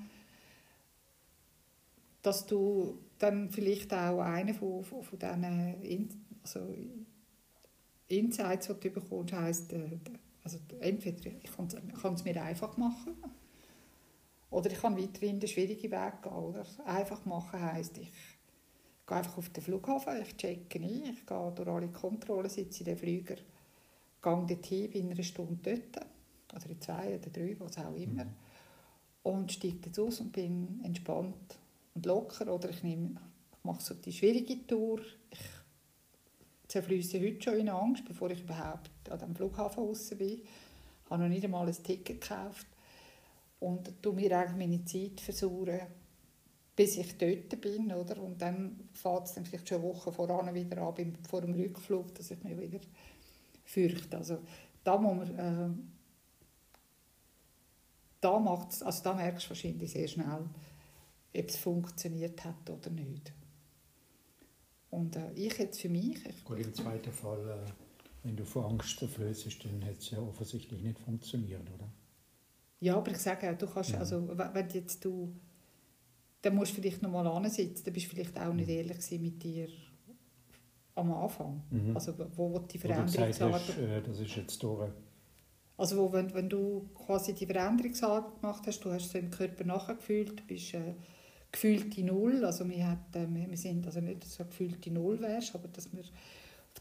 dass 2.25 2.47
du 2.47 2.99
dann 3.19 3.51
vielleicht 3.51 3.93
auch 3.93 4.21
einen 4.21 4.55
von, 4.55 4.83
von, 4.83 5.03
von 5.03 5.19
diesen 5.19 6.09
also 6.43 6.75
Insights, 8.09 8.67
die 8.67 8.89
du 8.89 8.91
bekommst, 8.91 9.33
heisst, 9.33 9.73
äh, 9.73 9.99
also 10.43 10.59
entweder 10.81 11.31
ich 11.43 11.51
kann 11.53 12.15
es 12.15 12.25
mir 12.25 12.43
einfach 12.43 12.77
machen 12.77 13.17
oder 14.51 14.71
ich 14.71 14.81
kann 14.81 14.97
weiterhin 14.97 15.41
den 15.41 15.49
schwierigen 15.49 15.91
Weg 15.91 16.23
gehen. 16.23 16.33
Oder? 16.33 16.65
Einfach 16.85 17.25
machen 17.25 17.61
heisst, 17.61 17.99
ich 17.99 18.13
gehe 19.07 19.17
einfach 19.17 19.39
auf 19.39 19.49
den 19.49 19.63
Flughafen, 19.63 20.23
ich 20.23 20.37
checke 20.37 20.79
ein, 20.79 21.05
ich 21.05 21.27
gehe 21.27 21.53
durch 21.55 21.69
alle 21.69 21.89
Kontrollen, 21.89 22.49
sitze 22.49 22.81
in 22.81 22.87
den 22.87 22.97
Flüger, 22.97 23.35
gehe 23.35 24.47
dorthin, 24.47 24.91
bin 24.91 25.11
eine 25.11 25.25
Stunde 25.25 25.59
dort, 25.63 26.07
oder 26.55 26.71
in 26.71 26.81
zwei 26.81 27.19
oder 27.19 27.31
drei, 27.31 27.57
was 27.59 27.79
auch 27.79 27.97
immer, 27.97 28.25
mhm. 28.25 28.35
und 29.25 29.51
steige 29.51 29.87
jetzt 29.87 29.99
aus 29.99 30.21
und 30.21 30.33
bin 30.33 30.81
entspannt 30.85 31.59
und 31.95 32.07
locker. 32.07 32.53
Oder 32.53 32.71
ich, 32.71 32.83
nehme, 32.83 33.17
ich 33.53 33.65
mache 33.65 33.83
so 33.83 33.95
die 33.95 34.13
schwierige 34.13 34.67
Tour. 34.67 35.01
Ich 35.31 35.41
zerfließe 36.75 37.21
heute 37.21 37.41
schon 37.41 37.59
in 37.61 37.69
Angst, 37.69 38.05
bevor 38.05 38.31
ich 38.31 38.41
überhaupt 38.41 38.91
an 39.09 39.19
dem 39.21 39.37
Flughafen 39.37 39.85
raus 39.85 40.11
bin. 40.19 40.43
Ich 40.43 41.11
habe 41.11 41.23
noch 41.23 41.29
nicht 41.29 41.45
einmal 41.45 41.69
ein 41.69 41.73
Ticket 41.73 42.21
gekauft. 42.21 42.67
Und 43.61 44.03
tue 44.03 44.13
mir 44.13 44.37
eigentlich 44.37 44.69
meine 44.69 44.85
Zeit 44.85 45.21
versuchen, 45.21 45.79
bis 46.75 46.97
ich 46.97 47.17
dort 47.17 47.61
bin. 47.61 47.93
Oder? 47.93 48.21
Und 48.21 48.43
dann 48.43 48.89
fährt 48.93 49.27
es 49.27 49.35
dann 49.35 49.47
vielleicht 49.47 49.69
schon 49.69 49.83
Wochen 49.83 50.13
voran 50.13 50.53
wieder 50.53 50.83
an, 50.83 51.17
vor 51.29 51.43
dem 51.43 51.55
Rückflug, 51.55 52.13
dass 52.17 52.33
ich 52.33 52.43
mich 52.43 52.59
wieder 52.59 52.81
fürchte. 53.65 54.17
Also 54.17 54.39
da 54.83 54.99
muss 54.99 55.29
man... 55.29 55.39
Äh, 55.39 55.79
da, 58.21 58.39
macht's, 58.39 58.83
also 58.83 59.05
da 59.05 59.15
merkst 59.15 59.47
du 59.47 59.51
wahrscheinlich 59.51 59.93
sehr 59.93 60.09
schnell, 60.09 60.49
ob 61.37 61.49
es 61.49 61.57
funktioniert 61.57 62.43
hat 62.43 62.69
oder 62.69 62.91
nicht. 62.91 63.33
Und 64.95 65.17
äh, 65.17 65.33
ich 65.35 65.59
jetzt 65.59 65.81
für 65.81 65.89
mich... 65.89 66.25
Ich 66.25 66.45
Gut, 66.45 66.61
im 66.61 66.73
zweiten 66.73 67.11
Fall, 67.11 67.41
äh, 67.49 67.71
wenn 68.23 68.37
du 68.37 68.45
vor 68.45 68.71
Angst 68.71 68.99
zerflößt, 68.99 69.65
dann 69.65 69.85
hat 69.85 69.99
es 69.99 70.11
ja 70.11 70.21
offensichtlich 70.21 70.83
nicht 70.83 70.99
funktioniert, 71.01 71.63
oder? 71.75 71.89
Ja, 72.79 72.97
aber 72.97 73.11
ich 73.11 73.19
sage, 73.19 73.57
du 73.57 73.67
kannst, 73.67 73.91
ja. 73.91 73.99
also 73.99 74.29
wenn 74.29 74.69
jetzt 74.69 75.05
du, 75.05 75.35
dann 76.43 76.55
musst 76.55 76.77
du 76.77 76.81
vielleicht 76.81 77.03
noch 77.03 77.11
mal 77.11 77.27
ansitzen, 77.27 77.85
dann 77.85 77.93
bist 77.93 78.07
du 78.07 78.11
vielleicht 78.11 78.39
auch 78.39 78.53
nicht 78.53 78.69
mhm. 78.69 78.75
ehrlich 78.75 79.21
mit 79.21 79.43
dir 79.43 79.69
am 80.95 81.13
Anfang. 81.13 81.63
Mhm. 81.71 81.97
Also 81.97 82.17
wo, 82.37 82.53
wo 82.53 82.59
die 82.61 82.79
Veränderungsarbeit... 82.79 83.79
Äh, 83.79 84.01
das 84.01 84.21
ist 84.21 84.37
jetzt 84.37 84.63
durch. 84.63 84.93
Also 85.77 85.97
wo, 85.97 86.13
wenn, 86.13 86.33
wenn 86.35 86.49
du 86.49 86.89
quasi 86.95 87.35
die 87.35 87.47
Veränderungsarbeit 87.47 88.41
gemacht 88.41 88.63
hast, 88.65 88.79
du 88.85 88.93
hast 88.93 89.11
so 89.11 89.19
im 89.19 89.31
Körper 89.31 89.65
nachgefühlt, 89.65 90.47
bist 90.47 90.75
äh, 90.75 90.95
gefühlte 91.55 92.03
Null. 92.03 92.45
Also 92.45 92.69
wir, 92.69 92.87
hat, 92.87 93.17
äh, 93.17 93.27
wir 93.29 93.57
sind 93.57 93.87
also 93.87 94.01
nicht 94.01 94.25
so 94.25 94.45
gefühlte 94.45 94.91
Null 94.91 95.21
wärst, 95.21 95.55
aber 95.55 95.69
dass 95.69 95.93
wir 95.93 96.05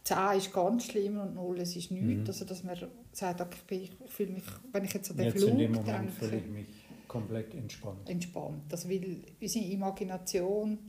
10 0.04 0.38
ist 0.38 0.52
ganz 0.52 0.86
schlimm 0.86 1.20
und 1.20 1.36
0 1.36 1.60
ist 1.60 1.76
nichts. 1.76 1.92
Mhm. 1.92 2.24
Also 2.28 2.46
dass 2.46 2.64
man 2.64 2.78
sagt, 3.12 3.42
okay, 3.42 3.90
ich 3.90 4.12
fühle 4.12 4.34
mich, 4.34 4.44
wenn 4.72 4.84
ich 4.84 4.94
jetzt 4.94 5.12
an 5.12 5.18
den 5.18 5.26
jetzt 5.28 5.38
Flug 5.38 5.50
in 5.52 5.58
dem 5.60 5.72
Moment 5.72 5.88
denke, 5.88 6.12
fühle 6.12 6.38
ich 6.38 6.48
mich 6.48 6.68
komplett 7.08 7.54
entspannt. 7.54 8.10
Entspannt. 8.10 8.72
Also 8.72 8.90
weil 8.90 9.24
unsere 9.40 9.66
Imagination, 9.66 10.80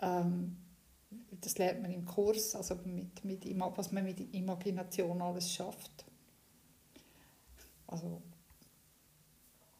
ähm, 0.00 0.56
das 1.40 1.56
lernt 1.58 1.82
man 1.82 1.92
im 1.92 2.04
Kurs, 2.04 2.54
also 2.56 2.74
mit, 2.84 3.24
mit, 3.24 3.44
was 3.76 3.92
man 3.92 4.04
mit 4.04 4.34
Imagination 4.34 5.22
alles 5.22 5.52
schafft. 5.52 6.04
Also, 7.86 8.22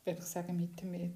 würde 0.05 0.21
ich 0.21 0.27
sagen, 0.27 0.57
mit, 0.57 0.83
mit 0.85 1.13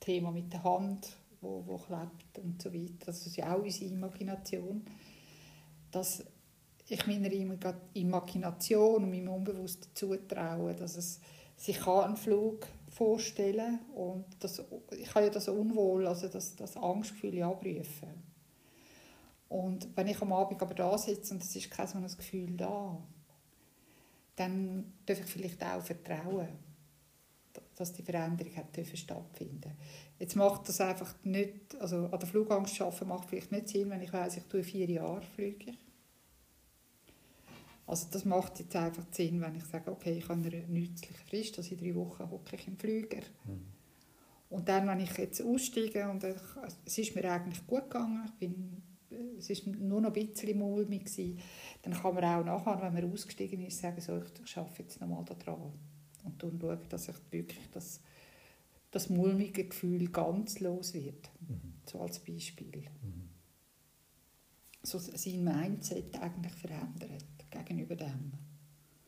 Thema 0.00 0.30
mit 0.30 0.52
der 0.52 0.64
Hand, 0.64 1.08
wo, 1.40 1.62
wo 1.66 1.76
klebt 1.76 2.38
und 2.38 2.60
so 2.60 2.72
weiter. 2.72 3.06
Das 3.06 3.26
ist 3.26 3.36
ja 3.36 3.54
auch 3.54 3.62
unsere 3.62 3.90
Imagination. 3.90 4.84
Dass 5.90 6.24
ich 6.88 7.06
meiner 7.06 7.30
Imagination 7.94 9.04
und 9.04 9.10
meinem 9.10 9.28
Unbewussten 9.28 9.90
zutraue, 9.94 10.74
dass 10.74 10.96
es 10.96 11.20
sich 11.56 11.86
einen 11.86 12.16
Flug 12.16 12.66
vorstellen 12.88 13.78
kann 13.78 13.90
und 13.94 14.24
das, 14.40 14.62
ich 14.96 15.08
kann 15.10 15.24
ja 15.24 15.30
das 15.30 15.48
Unwohl, 15.48 16.06
also 16.06 16.26
das, 16.26 16.56
das 16.56 16.76
Angstgefühl 16.76 17.42
abrufen. 17.42 18.30
Und 19.48 19.94
wenn 19.96 20.08
ich 20.08 20.20
am 20.22 20.32
Abend 20.32 20.62
aber 20.62 20.74
da 20.74 20.96
sitze 20.96 21.34
und 21.34 21.42
es 21.42 21.54
ist 21.54 21.70
kein 21.70 21.86
so 21.86 21.98
ein 21.98 22.06
Gefühl 22.06 22.56
da, 22.56 22.96
dann 24.36 24.92
darf 25.06 25.20
ich 25.20 25.26
vielleicht 25.26 25.62
auch 25.62 25.82
vertrauen 25.82 26.69
dass 27.80 27.94
die 27.94 28.02
Veränderung 28.02 28.54
hat 28.56 28.78
stattfinden 28.94 29.72
Jetzt 30.18 30.36
macht 30.36 30.68
das 30.68 30.80
einfach 30.82 31.14
nicht, 31.24 31.74
also 31.80 32.06
an 32.06 32.18
der 32.18 32.28
Flugangst 32.28 32.80
arbeiten 32.82 33.08
macht 33.08 33.28
vielleicht 33.28 33.52
nicht 33.52 33.68
Sinn, 33.68 33.88
wenn 33.88 34.02
ich 34.02 34.12
weiß, 34.12 34.36
ich 34.36 34.44
tue 34.44 34.62
vier 34.62 34.88
Jahre 34.88 35.22
fliege. 35.22 35.72
Also 37.86 38.06
das 38.10 38.26
macht 38.26 38.58
jetzt 38.60 38.76
einfach 38.76 39.06
Sinn, 39.10 39.40
wenn 39.40 39.56
ich 39.56 39.64
sage, 39.64 39.90
okay, 39.90 40.18
ich 40.18 40.28
habe 40.28 40.34
eine 40.34 40.68
nützliche 40.68 41.24
Frist, 41.26 41.56
also 41.56 41.74
in 41.74 41.80
drei 41.80 41.94
Wochen 41.94 42.30
hocke 42.30 42.56
ich 42.56 42.68
im 42.68 42.76
Flüger. 42.76 43.22
Mhm. 43.44 43.64
Und 44.50 44.68
dann, 44.68 44.86
wenn 44.86 45.00
ich 45.00 45.16
jetzt 45.16 45.42
aussteige 45.42 46.08
und 46.08 46.22
ich, 46.22 46.36
es 46.84 46.98
ist 46.98 47.14
mir 47.14 47.32
eigentlich 47.32 47.66
gut 47.66 47.90
gegangen, 47.90 48.26
ich 48.26 48.34
bin, 48.34 48.82
es 49.38 49.48
ist 49.48 49.66
nur 49.66 50.02
noch 50.02 50.14
ein 50.14 50.26
bisschen 50.26 50.58
mulmig 50.58 51.06
gewesen, 51.06 51.38
dann 51.82 51.94
kann 51.94 52.14
man 52.14 52.24
auch 52.24 52.44
nachher, 52.44 52.82
wenn 52.82 52.92
man 52.92 53.12
ausgestiegen 53.12 53.64
ist, 53.64 53.78
sagen, 53.78 54.00
so, 54.00 54.20
ich 54.44 54.56
arbeite 54.56 54.82
jetzt 54.82 55.00
nochmal 55.00 55.24
daran 55.24 55.72
und 56.24 56.42
dann 56.42 56.60
schaue, 56.60 56.78
dass 56.88 57.08
ich 57.08 57.16
wirklich 57.30 57.70
das, 57.72 58.00
das 58.90 59.08
mulmige 59.08 59.64
Gefühl 59.64 60.08
ganz 60.08 60.60
los 60.60 60.94
wird. 60.94 61.30
Mhm. 61.48 61.74
So 61.86 62.00
als 62.00 62.18
Beispiel. 62.20 62.84
Mhm. 63.02 63.28
So 64.82 64.98
sein 64.98 65.44
Mindset 65.44 66.20
eigentlich 66.20 66.54
verändert 66.54 67.24
gegenüber 67.50 67.96
dem, 67.96 68.32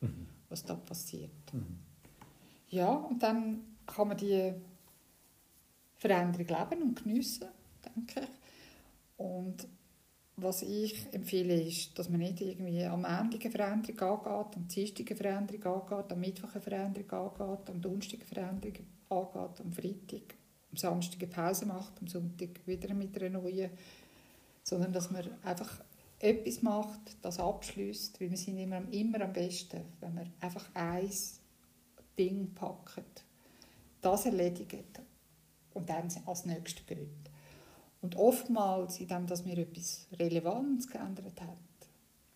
mhm. 0.01 0.27
was 0.49 0.63
da 0.63 0.75
passiert. 0.75 1.53
Mhm. 1.53 1.79
Ja, 2.69 2.91
und 2.91 3.21
dann 3.21 3.61
kann 3.85 4.07
man 4.07 4.17
die 4.17 4.53
Veränderung 5.95 6.47
leben 6.47 6.83
und 6.83 7.03
geniessen, 7.03 7.47
denke 7.85 8.21
ich. 8.21 8.29
Und 9.17 9.67
was 10.35 10.63
ich 10.63 11.13
empfehle, 11.13 11.61
ist, 11.61 11.97
dass 11.97 12.09
man 12.09 12.19
nicht 12.19 12.41
irgendwie 12.41 12.83
am 12.85 13.05
Ende 13.05 13.39
eine 13.39 13.51
Veränderung 13.51 13.99
angeht, 13.99 14.57
am 14.57 14.67
Dienstag 14.67 15.07
eine 15.07 15.15
Veränderung 15.15 15.81
angeht, 15.91 16.11
am 16.11 16.19
Mittwoch 16.19 16.53
eine 16.53 16.61
Veränderung 16.61 17.11
angeht, 17.11 17.69
am 17.69 17.81
Donnerstag 17.81 18.19
eine 18.19 18.25
Veränderung 18.25 18.87
angeht, 19.09 19.61
am 19.61 19.71
Freitag, 19.71 20.35
am 20.71 20.77
Samstag 20.77 21.21
eine 21.21 21.31
Pause 21.31 21.65
macht, 21.65 21.93
am 22.01 22.07
Sonntag 22.07 22.49
wieder 22.65 22.93
mit 22.93 23.15
einer 23.21 23.39
neuen, 23.41 23.69
sondern 24.63 24.91
dass 24.91 25.11
man 25.11 25.27
einfach 25.43 25.81
etwas 26.19 26.61
macht, 26.61 27.17
das 27.21 27.39
abschließt, 27.39 28.19
weil 28.19 28.31
wir 28.31 28.37
sind 28.37 28.57
immer, 28.57 28.81
immer 28.91 29.21
am 29.21 29.33
besten, 29.33 29.81
wenn 29.99 30.15
man 30.15 30.33
einfach 30.39 30.65
ein 30.73 31.09
Ding 32.17 32.53
packt, 32.55 33.23
das 34.01 34.25
erledigt 34.25 35.01
und 35.73 35.89
dann 35.89 36.09
als 36.25 36.45
nächstes 36.45 36.85
geht. 36.85 37.32
Und 38.03 38.17
oftmals, 38.17 38.99
in 38.99 39.07
dem, 39.07 39.25
dass 39.27 39.45
wir 39.45 39.57
etwas 39.57 40.07
Relevantes 40.19 40.89
geändert 40.89 41.41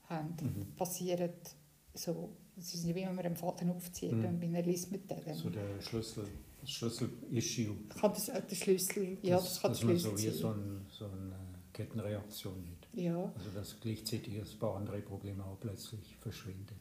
haben, 0.10 0.36
mhm. 0.42 0.76
passiert 0.78 1.56
so, 1.94 2.30
es 2.58 2.74
ist 2.74 2.86
nicht 2.86 2.96
wie 2.96 3.02
wenn 3.02 3.16
man 3.16 3.26
einen 3.26 3.36
Faden 3.36 3.70
aufzieht 3.72 4.14
mhm. 4.14 4.26
und 4.26 4.44
einer 4.44 4.62
liest 4.62 4.92
mit 4.94 5.12
dem. 5.12 5.34
So 5.34 5.50
der 5.50 5.82
Schlüssel, 5.82 6.26
das 6.62 6.70
Schlüssel-Issue. 6.70 7.76
Kann 8.00 8.14
das, 8.14 8.30
äh, 8.30 8.42
der 8.42 8.56
Schlüssel, 8.56 9.18
ja, 9.22 9.36
das, 9.36 9.44
das 9.44 9.62
kann 9.62 9.72
der 9.74 9.80
Schlüssel 9.80 10.12
man 10.12 10.18
so 10.18 10.26
wie 10.26 10.30
so, 10.30 10.48
ein, 10.52 10.86
so 10.90 11.06
eine 11.06 11.36
Kettenreaktion 11.74 12.66
hat. 12.66 12.88
Ja. 12.94 13.34
Also 13.38 13.50
dass 13.54 13.78
gleichzeitig 13.82 14.38
ein 14.38 14.60
paar 14.60 14.78
andere 14.78 15.02
Probleme 15.02 15.44
auch 15.44 15.60
plötzlich 15.60 16.16
verschwindet. 16.22 16.80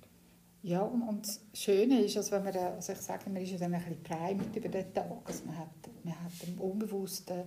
Ja, 0.63 0.83
und, 0.83 1.03
und 1.03 1.27
das 1.27 1.41
Schöne 1.55 2.03
ist, 2.03 2.17
also 2.17 2.31
wenn 2.33 2.45
man, 2.45 2.57
also 2.57 2.93
ich 2.93 3.01
sage, 3.01 3.29
man 3.31 3.43
ist 3.43 3.51
ja 3.51 3.59
dann 3.59 3.75
ein 3.75 3.83
bisschen 3.83 4.03
gereimt 4.05 4.55
über 4.55 4.69
den 4.69 4.95
Tag. 4.95 5.23
Also 5.25 5.45
man 5.45 5.59
hat, 5.59 5.71
man 6.05 6.23
hat 6.23 6.33
im 6.47 6.61
Unbewussten 6.61 7.45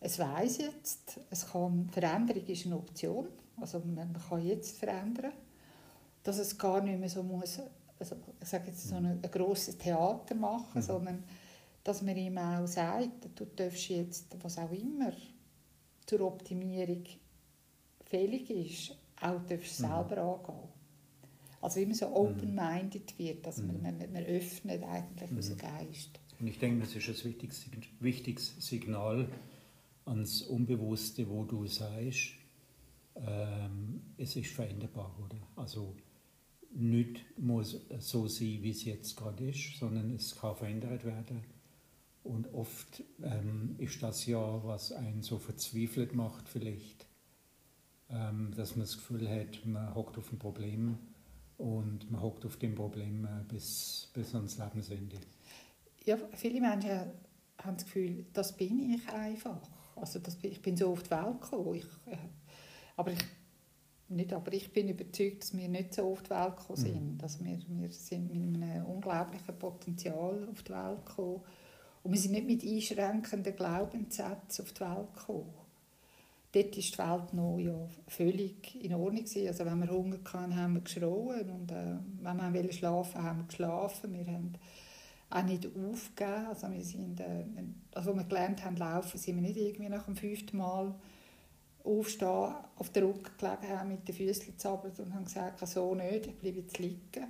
es 0.00 0.18
weiß 0.18 0.58
jetzt, 0.58 1.20
es 1.30 1.50
kann, 1.50 1.88
Veränderung 1.90 2.46
ist 2.46 2.66
eine 2.66 2.76
Option, 2.76 3.28
also 3.60 3.80
man, 3.80 4.16
kann 4.28 4.44
jetzt 4.44 4.78
verändern, 4.78 5.32
dass 6.22 6.38
es 6.38 6.56
gar 6.56 6.80
nicht 6.82 6.98
mehr 6.98 7.08
so 7.08 7.22
muss, 7.22 7.60
also 7.98 8.16
ich 8.40 8.48
sage 8.48 8.68
jetzt 8.68 8.88
so 8.88 8.94
ein, 8.94 9.06
ein 9.06 9.30
grosses 9.30 9.76
Theater 9.76 10.34
machen, 10.34 10.80
mhm. 10.80 10.82
sondern 10.82 11.24
dass 11.82 12.02
man 12.02 12.16
ihm 12.16 12.38
auch 12.38 12.66
sagt, 12.66 13.28
du 13.34 13.44
darfst 13.44 13.88
jetzt, 13.88 14.36
was 14.42 14.58
auch 14.58 14.70
immer 14.70 15.12
zur 16.06 16.20
Optimierung 16.20 17.04
fähig 18.04 18.50
ist, 18.50 18.96
auch 19.20 19.40
darfst 19.48 19.80
mhm. 19.80 19.86
selber 19.86 20.18
angehen. 20.18 20.68
Also 21.60 21.80
immer 21.80 21.94
so 21.94 22.08
mhm. 22.08 22.14
open-minded 22.14 23.18
wird, 23.18 23.46
dass 23.46 23.58
man, 23.58 23.76
mhm. 23.78 23.82
man, 23.82 24.12
man 24.12 24.24
öffnet 24.24 24.82
eigentlich 24.84 25.30
mhm. 25.30 25.36
unseren 25.38 25.58
Geist. 25.58 26.20
Und 26.38 26.46
ich 26.46 26.58
denke, 26.58 26.84
das 26.84 26.94
ist 26.94 27.08
ein 27.08 27.24
wichtiges, 27.24 27.66
wichtiges 27.98 28.54
Signal, 28.60 29.28
ans 30.08 30.42
Unbewusste, 30.42 31.28
wo 31.28 31.44
du 31.44 31.66
sagst, 31.66 32.30
ähm, 33.14 34.02
es 34.16 34.36
ist 34.36 34.52
veränderbar, 34.52 35.14
oder? 35.24 35.36
Also 35.56 35.94
nicht 36.70 37.24
muss 37.38 37.80
so 37.98 38.26
sein, 38.26 38.58
wie 38.62 38.70
es 38.70 38.84
jetzt 38.84 39.16
gerade 39.16 39.48
ist, 39.48 39.78
sondern 39.78 40.14
es 40.14 40.36
kann 40.36 40.56
verändert 40.56 41.04
werden. 41.04 41.42
Und 42.22 42.52
oft 42.52 43.02
ähm, 43.22 43.74
ist 43.78 44.02
das 44.02 44.26
ja, 44.26 44.62
was 44.64 44.92
einen 44.92 45.22
so 45.22 45.38
verzweifelt 45.38 46.14
macht, 46.14 46.48
vielleicht, 46.48 47.06
ähm, 48.10 48.52
dass 48.54 48.72
man 48.76 48.80
das 48.80 48.96
Gefühl 48.96 49.28
hat, 49.28 49.64
man 49.64 49.94
hockt 49.94 50.18
auf 50.18 50.30
ein 50.32 50.38
Problem 50.38 50.98
und 51.56 52.10
man 52.10 52.20
hockt 52.20 52.44
auf 52.44 52.56
dem 52.56 52.74
Problem 52.74 53.24
äh, 53.24 53.44
bis, 53.48 54.10
bis 54.12 54.34
ans 54.34 54.58
Lebensende. 54.58 55.16
Ja, 56.04 56.18
viele 56.34 56.60
Menschen 56.60 56.90
haben 57.62 57.76
das 57.76 57.84
Gefühl, 57.84 58.26
das 58.32 58.56
bin 58.56 58.94
ich 58.94 59.08
einfach. 59.08 59.60
Also 60.00 60.18
das, 60.18 60.38
ich 60.42 60.62
bin 60.62 60.76
so 60.76 60.92
auf 60.92 61.02
die 61.02 61.10
Welt 61.10 61.40
gekommen. 61.40 61.74
Ich, 61.74 61.84
äh, 62.12 62.16
aber, 62.96 63.12
ich, 63.12 63.18
nicht, 64.08 64.32
aber 64.32 64.52
ich 64.52 64.72
bin 64.72 64.88
überzeugt, 64.88 65.42
dass 65.42 65.56
wir 65.56 65.68
nicht 65.68 65.94
so 65.94 66.10
auf 66.10 66.22
die 66.22 66.30
Welt 66.30 66.56
gekommen 66.56 66.78
sind. 66.78 67.12
Mhm. 67.14 67.18
Dass 67.18 67.44
wir, 67.44 67.58
wir 67.66 67.90
sind 67.90 68.34
mit 68.34 68.62
einem 68.62 68.86
unglaublichen 68.86 69.58
Potenzial 69.58 70.48
auf 70.50 70.62
die 70.62 70.72
Welt 70.72 71.06
gekommen. 71.06 71.42
Und 72.02 72.12
wir 72.12 72.20
sind 72.20 72.32
nicht 72.32 72.46
mit 72.46 72.64
einschränkenden 72.64 73.56
Glaubenssätzen 73.56 74.64
auf 74.64 74.72
die 74.72 74.80
Welt 74.80 75.14
gekommen. 75.14 75.54
Dort 76.52 76.64
war 76.64 76.72
die 76.72 76.98
Welt 76.98 77.34
noch 77.34 77.58
ja, 77.58 77.88
völlig 78.06 78.82
in 78.82 78.94
Ordnung. 78.94 79.24
Also 79.24 79.66
wenn 79.66 79.80
wir 79.80 79.90
Hunger 79.90 80.18
hatten, 80.32 80.56
haben 80.56 80.74
wir 80.74 80.80
geschrien. 80.80 81.50
Und 81.50 81.70
äh, 81.70 81.96
wenn 82.22 82.54
wir 82.54 82.72
schlafen 82.72 83.14
wollten, 83.14 83.28
haben 83.28 83.38
wir 83.38 83.46
geschlafen. 83.46 84.12
Wir 84.14 84.26
haben 84.26 84.54
auch 85.30 85.42
nicht 85.42 85.66
aufgeben. 85.66 86.46
Also 86.46 86.70
wir 86.70 86.84
sind, 86.84 87.20
äh, 87.20 87.44
also 87.94 88.10
als 88.10 88.18
wir 88.18 88.24
gelernt 88.24 88.64
haben 88.64 88.76
laufen, 88.76 89.18
sind 89.18 89.36
wir 89.36 89.42
nicht 89.42 89.56
irgendwie 89.56 89.88
nach 89.88 90.04
dem 90.04 90.16
fünften 90.16 90.56
Mal 90.56 90.94
aufstehen, 91.84 92.54
auf 92.76 92.90
der 92.92 93.04
Rücken 93.04 93.36
gelegen 93.38 93.68
haben, 93.68 93.88
mit 93.90 94.08
den 94.08 94.14
Füßen 94.14 94.46
gezappelt 94.46 94.98
und 95.00 95.14
haben 95.14 95.24
gesagt, 95.24 95.66
so 95.66 95.94
nicht, 95.94 96.26
ich 96.26 96.38
bleibe 96.38 96.58
jetzt 96.58 96.78
liegen. 96.78 97.28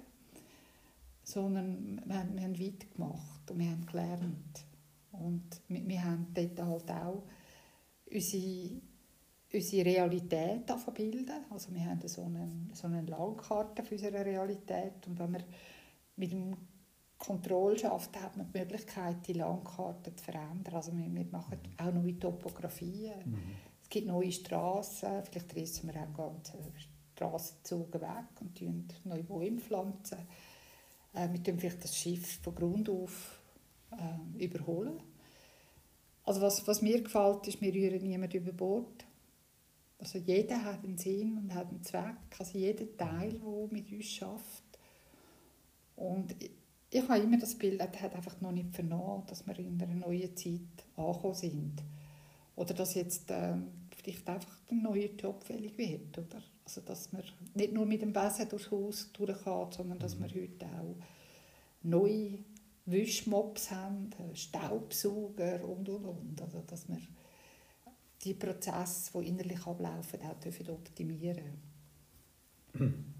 Sondern 1.23 2.01
wir 2.07 2.19
haben, 2.19 2.37
wir 2.37 2.45
haben 2.45 2.59
weitergemacht 2.59 3.51
und 3.51 3.59
wir 3.59 3.71
haben 3.71 3.87
gelernt. 3.87 4.65
Und 5.13 5.45
wir, 5.69 5.87
wir 5.87 6.05
haben 6.05 6.27
dort 6.33 6.59
halt 6.61 6.91
auch 6.91 7.23
unsere, 8.11 8.81
unsere 9.53 9.85
Realität 9.85 10.67
bilden. 10.95 11.45
Also 11.51 11.75
wir 11.75 11.85
haben 11.85 12.01
so 12.07 12.23
eine, 12.23 12.49
so 12.73 12.87
eine 12.87 13.03
Landkarte 13.03 13.83
für 13.83 13.95
unsere 13.97 14.25
Realität 14.25 15.07
und 15.07 15.19
wenn 15.19 15.33
wir 15.33 15.45
mit 16.17 16.33
dem 16.33 16.57
Kontrolle 17.19 17.79
schafft, 17.79 18.21
hat 18.21 18.37
man 18.37 18.51
die 18.53 18.59
Möglichkeit, 18.59 19.27
die 19.27 19.33
Landkarte 19.33 20.15
zu 20.15 20.25
verändern. 20.25 20.75
Also 20.75 20.97
wir, 20.97 21.13
wir 21.13 21.27
machen 21.27 21.59
auch 21.77 21.93
neue 21.93 22.19
Topografien. 22.19 23.15
Mhm. 23.25 23.39
Es 23.83 23.89
gibt 23.89 24.07
neue 24.07 24.31
Straßen, 24.31 25.25
vielleicht 25.25 25.57
reissen 25.57 25.93
wir 25.93 26.03
auch 26.03 26.15
ganze 26.17 26.59
Strassenzüge 27.15 28.01
weg 28.01 28.41
und 28.41 28.55
pflanzen 28.55 28.85
neue 29.05 29.25
Bäume 29.25 29.59
pflanzen. 29.59 30.19
Äh, 31.13 31.29
wir 31.33 31.43
tun 31.43 31.59
vielleicht 31.59 31.83
das 31.83 31.97
Schiff 31.97 32.41
von 32.41 32.55
Grund 32.55 32.89
auf 32.89 33.41
äh, 33.91 34.45
überholen. 34.45 35.01
Also 36.25 36.41
was, 36.43 36.67
was 36.67 36.83
mir 36.83 37.03
gefällt, 37.03 37.49
ist, 37.49 37.61
wir 37.61 37.73
rühren 37.73 38.03
niemand 38.03 38.35
über 38.35 38.53
Bord. 38.53 39.07
Also 39.99 40.19
jeder 40.19 40.63
hat 40.63 40.85
einen 40.85 40.99
Sinn 40.99 41.39
und 41.39 41.55
hat 41.55 41.69
einen 41.71 41.83
Zweck. 41.83 42.39
Also 42.39 42.59
jeder 42.59 42.97
Teil, 42.97 43.33
der 43.33 43.69
mit 43.71 43.91
uns 43.91 44.07
schafft. 44.07 44.63
Und 45.97 46.37
ich 46.91 47.09
habe 47.09 47.21
immer 47.21 47.39
das 47.39 47.55
Bild, 47.55 47.81
er 47.81 48.01
hat 48.01 48.15
einfach 48.15 48.41
noch 48.41 48.53
nicht 48.53 48.75
vernommen, 48.75 49.25
dass 49.27 49.47
wir 49.47 49.59
in 49.59 49.81
einer 49.81 49.95
neuen 49.95 50.35
Zeit 50.37 50.61
angekommen 50.97 51.35
sind. 51.35 51.83
Oder 52.57 52.75
dass 52.75 52.95
jetzt 52.95 53.31
äh, 53.31 53.55
vielleicht 53.97 54.29
einfach 54.29 54.57
ein 54.71 54.83
neuer 54.83 55.11
Job 55.19 55.45
fällig 55.45 55.77
wird. 55.77 56.19
Oder? 56.19 56.43
Also, 56.65 56.81
dass 56.81 57.13
man 57.13 57.23
nicht 57.55 57.73
nur 57.73 57.87
mit 57.87 58.03
dem 58.03 58.13
Besen 58.13 58.49
durchs 58.49 58.71
Haus 58.71 59.13
durchgeht, 59.13 59.75
sondern 59.75 59.99
dass 59.99 60.19
wir 60.19 60.29
heute 60.29 60.67
auch 60.67 60.97
neue 61.83 62.39
Wischmops 62.87 63.71
haben, 63.71 64.11
Staubsauger 64.35 65.63
und, 65.65 65.89
und, 65.89 66.05
und. 66.05 66.43
Also, 66.43 66.63
dass 66.67 66.89
wir 66.89 66.99
die 68.25 68.35
Prozesse, 68.35 69.19
die 69.19 69.29
innerlich 69.29 69.67
ablaufen, 69.67 70.21
auch 70.23 70.69
optimieren 70.71 71.61
dürfen. 72.73 73.15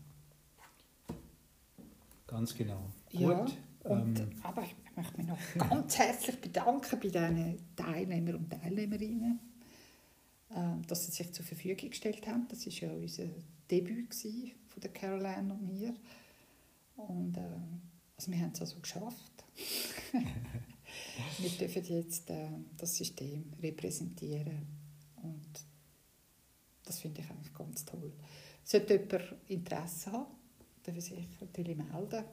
Ganz 2.29 2.55
genau. 2.55 2.91
Ja, 3.11 3.47
und, 3.85 4.21
ähm, 4.21 4.31
aber 4.43 4.63
ich 4.63 4.75
möchte 4.95 5.17
mich 5.17 5.27
noch 5.27 5.39
ganz 5.71 5.99
herzlich 5.99 6.39
bedanken 6.41 7.01
bei 7.01 7.09
den 7.09 7.59
Teilnehmern 7.75 8.35
und 8.35 8.51
Teilnehmerinnen, 8.51 9.41
äh, 10.51 10.87
dass 10.87 11.07
sie 11.07 11.13
sich 11.13 11.33
zur 11.33 11.45
Verfügung 11.45 11.89
gestellt 11.89 12.27
haben. 12.29 12.47
Das 12.49 12.67
war 12.67 12.73
ja 12.73 12.93
unser 12.93 13.25
Debüt 13.71 14.15
von 14.15 14.81
der 14.83 14.93
Caroline 14.93 15.55
und 15.55 15.67
mir. 15.67 15.95
Und 16.97 17.39
äh, 17.39 17.41
also 18.17 18.31
wir 18.31 18.41
haben 18.41 18.53
es 18.53 18.61
also 18.61 18.79
geschafft. 18.79 19.45
wir 21.39 21.51
dürfen 21.51 21.85
jetzt 21.85 22.29
äh, 22.29 22.51
das 22.77 22.95
System 22.95 23.51
repräsentieren. 23.63 24.67
Und 25.23 25.65
das 26.85 27.01
finde 27.01 27.23
ich 27.23 27.31
eigentlich 27.31 27.55
ganz 27.55 27.87
toll. 27.87 28.13
Sollte 28.65 28.95
jemand 28.95 29.35
Interesse 29.47 30.13
haben, 30.13 30.38
sich 31.01 31.27
natürlich 31.41 31.77
melden. 31.77 32.25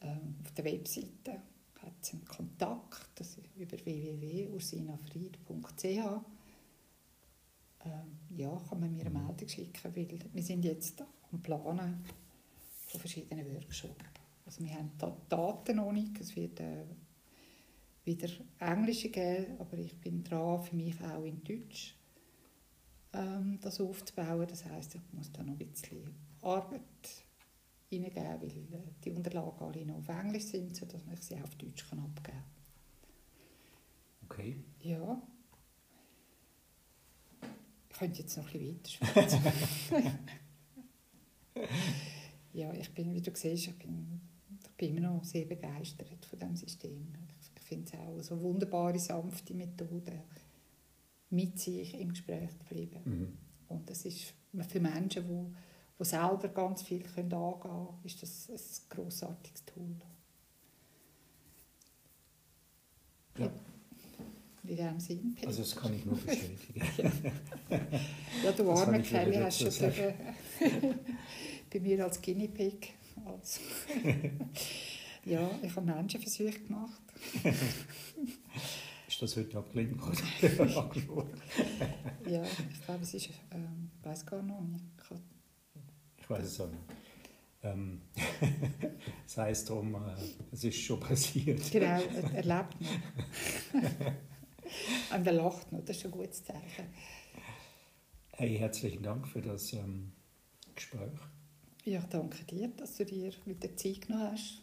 Ähm, 0.00 0.36
auf 0.42 0.50
der 0.52 0.64
Webseite 0.64 1.42
hat 1.80 1.92
es 2.00 2.12
einen 2.12 2.24
Kontakt 2.24 3.10
das 3.14 3.36
ist 3.36 3.56
über 3.56 3.76
www.ursinafried.ch. 3.84 5.84
Ähm, 7.84 8.18
ja, 8.36 8.56
kann 8.68 8.80
man 8.80 8.92
mir 8.92 9.06
eine 9.06 9.10
mhm. 9.10 9.26
Meldung 9.26 9.48
schicken, 9.48 9.94
weil 9.94 10.08
wir 10.32 10.42
sind 10.42 10.64
jetzt 10.64 11.04
am 11.32 11.42
Planen 11.42 12.04
von 12.86 13.00
verschiedenen 13.00 13.52
Workshops. 13.54 14.04
Also 14.46 14.64
wir 14.64 14.74
haben 14.74 14.92
da 14.98 15.16
Daten 15.28 15.76
noch 15.76 15.92
nicht, 15.92 16.20
es 16.20 16.34
wird 16.36 16.60
äh, 16.60 16.84
wieder 18.04 18.28
Englische 18.58 19.08
geben, 19.08 19.56
aber 19.58 19.78
ich 19.78 19.96
bin 19.98 20.22
dran, 20.24 20.62
für 20.62 20.76
mich 20.76 21.00
auch 21.00 21.24
in 21.24 21.42
Deutsch 21.44 21.96
ähm, 23.12 23.58
das 23.60 23.80
aufzubauen. 23.80 24.46
Das 24.48 24.64
heißt, 24.64 24.96
ich 24.96 25.00
muss 25.12 25.30
da 25.32 25.42
noch 25.42 25.52
ein 25.52 25.58
bisschen 25.58 26.14
Arbeit 26.42 27.24
hineingeben, 27.96 28.70
weil 28.70 28.80
äh, 28.80 28.92
die 29.04 29.10
Unterlagen 29.10 29.64
alle 29.64 29.86
noch 29.86 29.98
auf 29.98 30.08
Englisch 30.08 30.44
sind, 30.44 30.74
sodass 30.74 31.02
ich 31.12 31.22
sie 31.22 31.36
auch 31.36 31.44
auf 31.44 31.54
Deutsch 31.56 31.88
kann 31.88 31.98
abgeben 31.98 32.22
kann. 32.22 32.44
Okay. 34.24 34.56
Ja. 34.80 35.22
Ich 37.90 37.98
könnte 37.98 38.22
jetzt 38.22 38.36
noch 38.36 38.52
ein 38.52 38.78
bisschen 38.78 39.08
weiter 39.14 40.12
Ja, 42.52 42.72
ich 42.74 42.92
bin, 42.92 43.14
wie 43.14 43.20
du 43.20 43.30
siehst, 43.34 43.68
ich 43.68 43.78
bin, 43.78 44.20
ich 44.62 44.70
bin 44.72 44.96
immer 44.96 45.08
noch 45.08 45.24
sehr 45.24 45.44
begeistert 45.44 46.24
von 46.24 46.38
diesem 46.38 46.56
System. 46.56 47.08
Ich 47.40 47.62
finde 47.62 47.90
es 47.92 47.98
auch 47.98 48.22
so 48.22 48.40
wunderbare, 48.40 48.98
sanfte 48.98 49.54
Methode, 49.54 50.24
mit 51.30 51.58
sich 51.58 51.98
im 51.98 52.10
Gespräch 52.10 52.50
zu 52.58 52.64
bleiben. 52.64 53.00
Mhm. 53.04 53.38
Und 53.68 53.88
das 53.88 54.04
ist 54.04 54.34
für 54.68 54.80
Menschen, 54.80 55.26
die, 55.26 55.54
die 56.02 56.08
selber 56.08 56.48
ganz 56.48 56.82
viel 56.82 57.02
können 57.02 57.32
angehen 57.32 57.60
können, 57.60 58.00
ist 58.04 58.22
das 58.22 58.48
ein 58.48 58.88
grossartiges 58.96 59.64
Tool. 59.64 59.96
Ja. 63.38 63.50
In 64.64 64.76
diesem 64.76 65.00
Sinn. 65.00 65.36
Also 65.44 65.62
das 65.62 65.74
kann 65.74 65.94
ich 65.94 66.04
nur 66.04 66.16
bestätigen. 66.16 66.82
ja. 67.68 67.80
ja, 68.44 68.52
du 68.52 68.70
arme 68.70 69.02
Kelly 69.02 69.36
hast 69.36 69.60
schon 69.60 69.70
bei 71.72 71.80
mir 71.80 72.04
als 72.04 72.20
Guinea 72.20 72.48
Pig. 72.48 72.94
Als 73.24 73.60
ja, 75.24 75.50
ich 75.62 75.76
habe 75.76 75.86
Menschenversuche 75.86 76.60
gemacht. 76.60 77.00
ist 79.08 79.22
das 79.22 79.36
heute 79.36 79.58
abgelehnt 79.58 80.00
ja, 82.28 82.42
ich 82.44 82.84
glaube, 82.84 83.02
es 83.02 83.14
ist, 83.14 83.30
ähm, 83.50 83.90
ich 83.98 84.04
weiß 84.04 84.26
gar 84.26 84.42
noch 84.42 84.60
nicht. 84.62 84.84
Ich, 84.98 85.10
ich 85.10 85.31
es 86.40 86.60
auch 86.60 86.68
nicht. 86.68 86.82
Ähm, 87.64 88.02
das 89.24 89.36
heisst 89.36 89.70
darum, 89.70 89.94
äh, 89.94 90.14
es 90.50 90.64
ist 90.64 90.78
schon 90.78 90.98
passiert. 90.98 91.70
Genau, 91.70 91.86
er, 91.86 92.34
er 92.34 92.42
lebt 92.42 92.80
noch. 92.80 92.90
Und 95.16 95.26
er 95.26 95.32
lacht 95.32 95.70
noch, 95.70 95.84
das 95.84 95.98
ist 95.98 96.06
ein 96.06 96.10
gutes 96.10 96.44
Zeichen. 96.44 96.86
Hey, 98.32 98.56
herzlichen 98.56 99.02
Dank 99.02 99.28
für 99.28 99.42
das 99.42 99.72
ähm, 99.74 100.12
Gespräch. 100.74 101.20
Ja, 101.84 102.00
danke 102.08 102.44
dir, 102.44 102.68
dass 102.68 102.96
du 102.96 103.04
dir 103.04 103.32
wieder 103.44 103.76
Zeit 103.76 104.06
genommen 104.06 104.32
hast, 104.32 104.62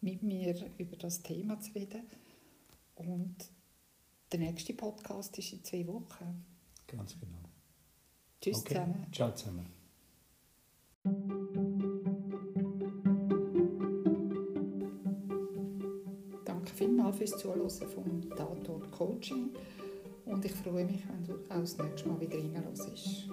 mit 0.00 0.22
mir 0.22 0.54
über 0.78 0.96
das 0.96 1.22
Thema 1.22 1.60
zu 1.60 1.72
reden. 1.72 2.02
Und 2.96 3.36
der 4.32 4.40
nächste 4.40 4.74
Podcast 4.74 5.38
ist 5.38 5.52
in 5.52 5.62
zwei 5.62 5.86
Wochen. 5.86 6.44
Ganz 6.86 7.18
genau. 7.18 7.38
Tschüss 8.40 8.58
okay. 8.58 8.74
zusammen. 8.74 9.06
Ciao 9.12 9.34
zusammen. 9.34 9.75
Danke 16.44 16.72
vielmals 16.74 17.18
fürs 17.18 17.36
Zuhören 17.38 17.70
vom 17.70 18.28
Tatort 18.30 18.90
Coaching 18.92 19.50
und 20.26 20.44
ich 20.44 20.52
freue 20.52 20.84
mich, 20.84 21.02
wenn 21.08 21.24
du 21.24 21.34
auch 21.48 21.60
das 21.60 21.78
nächste 21.78 22.08
Mal 22.08 22.20
wieder 22.20 22.38
reinhörst. 22.38 23.28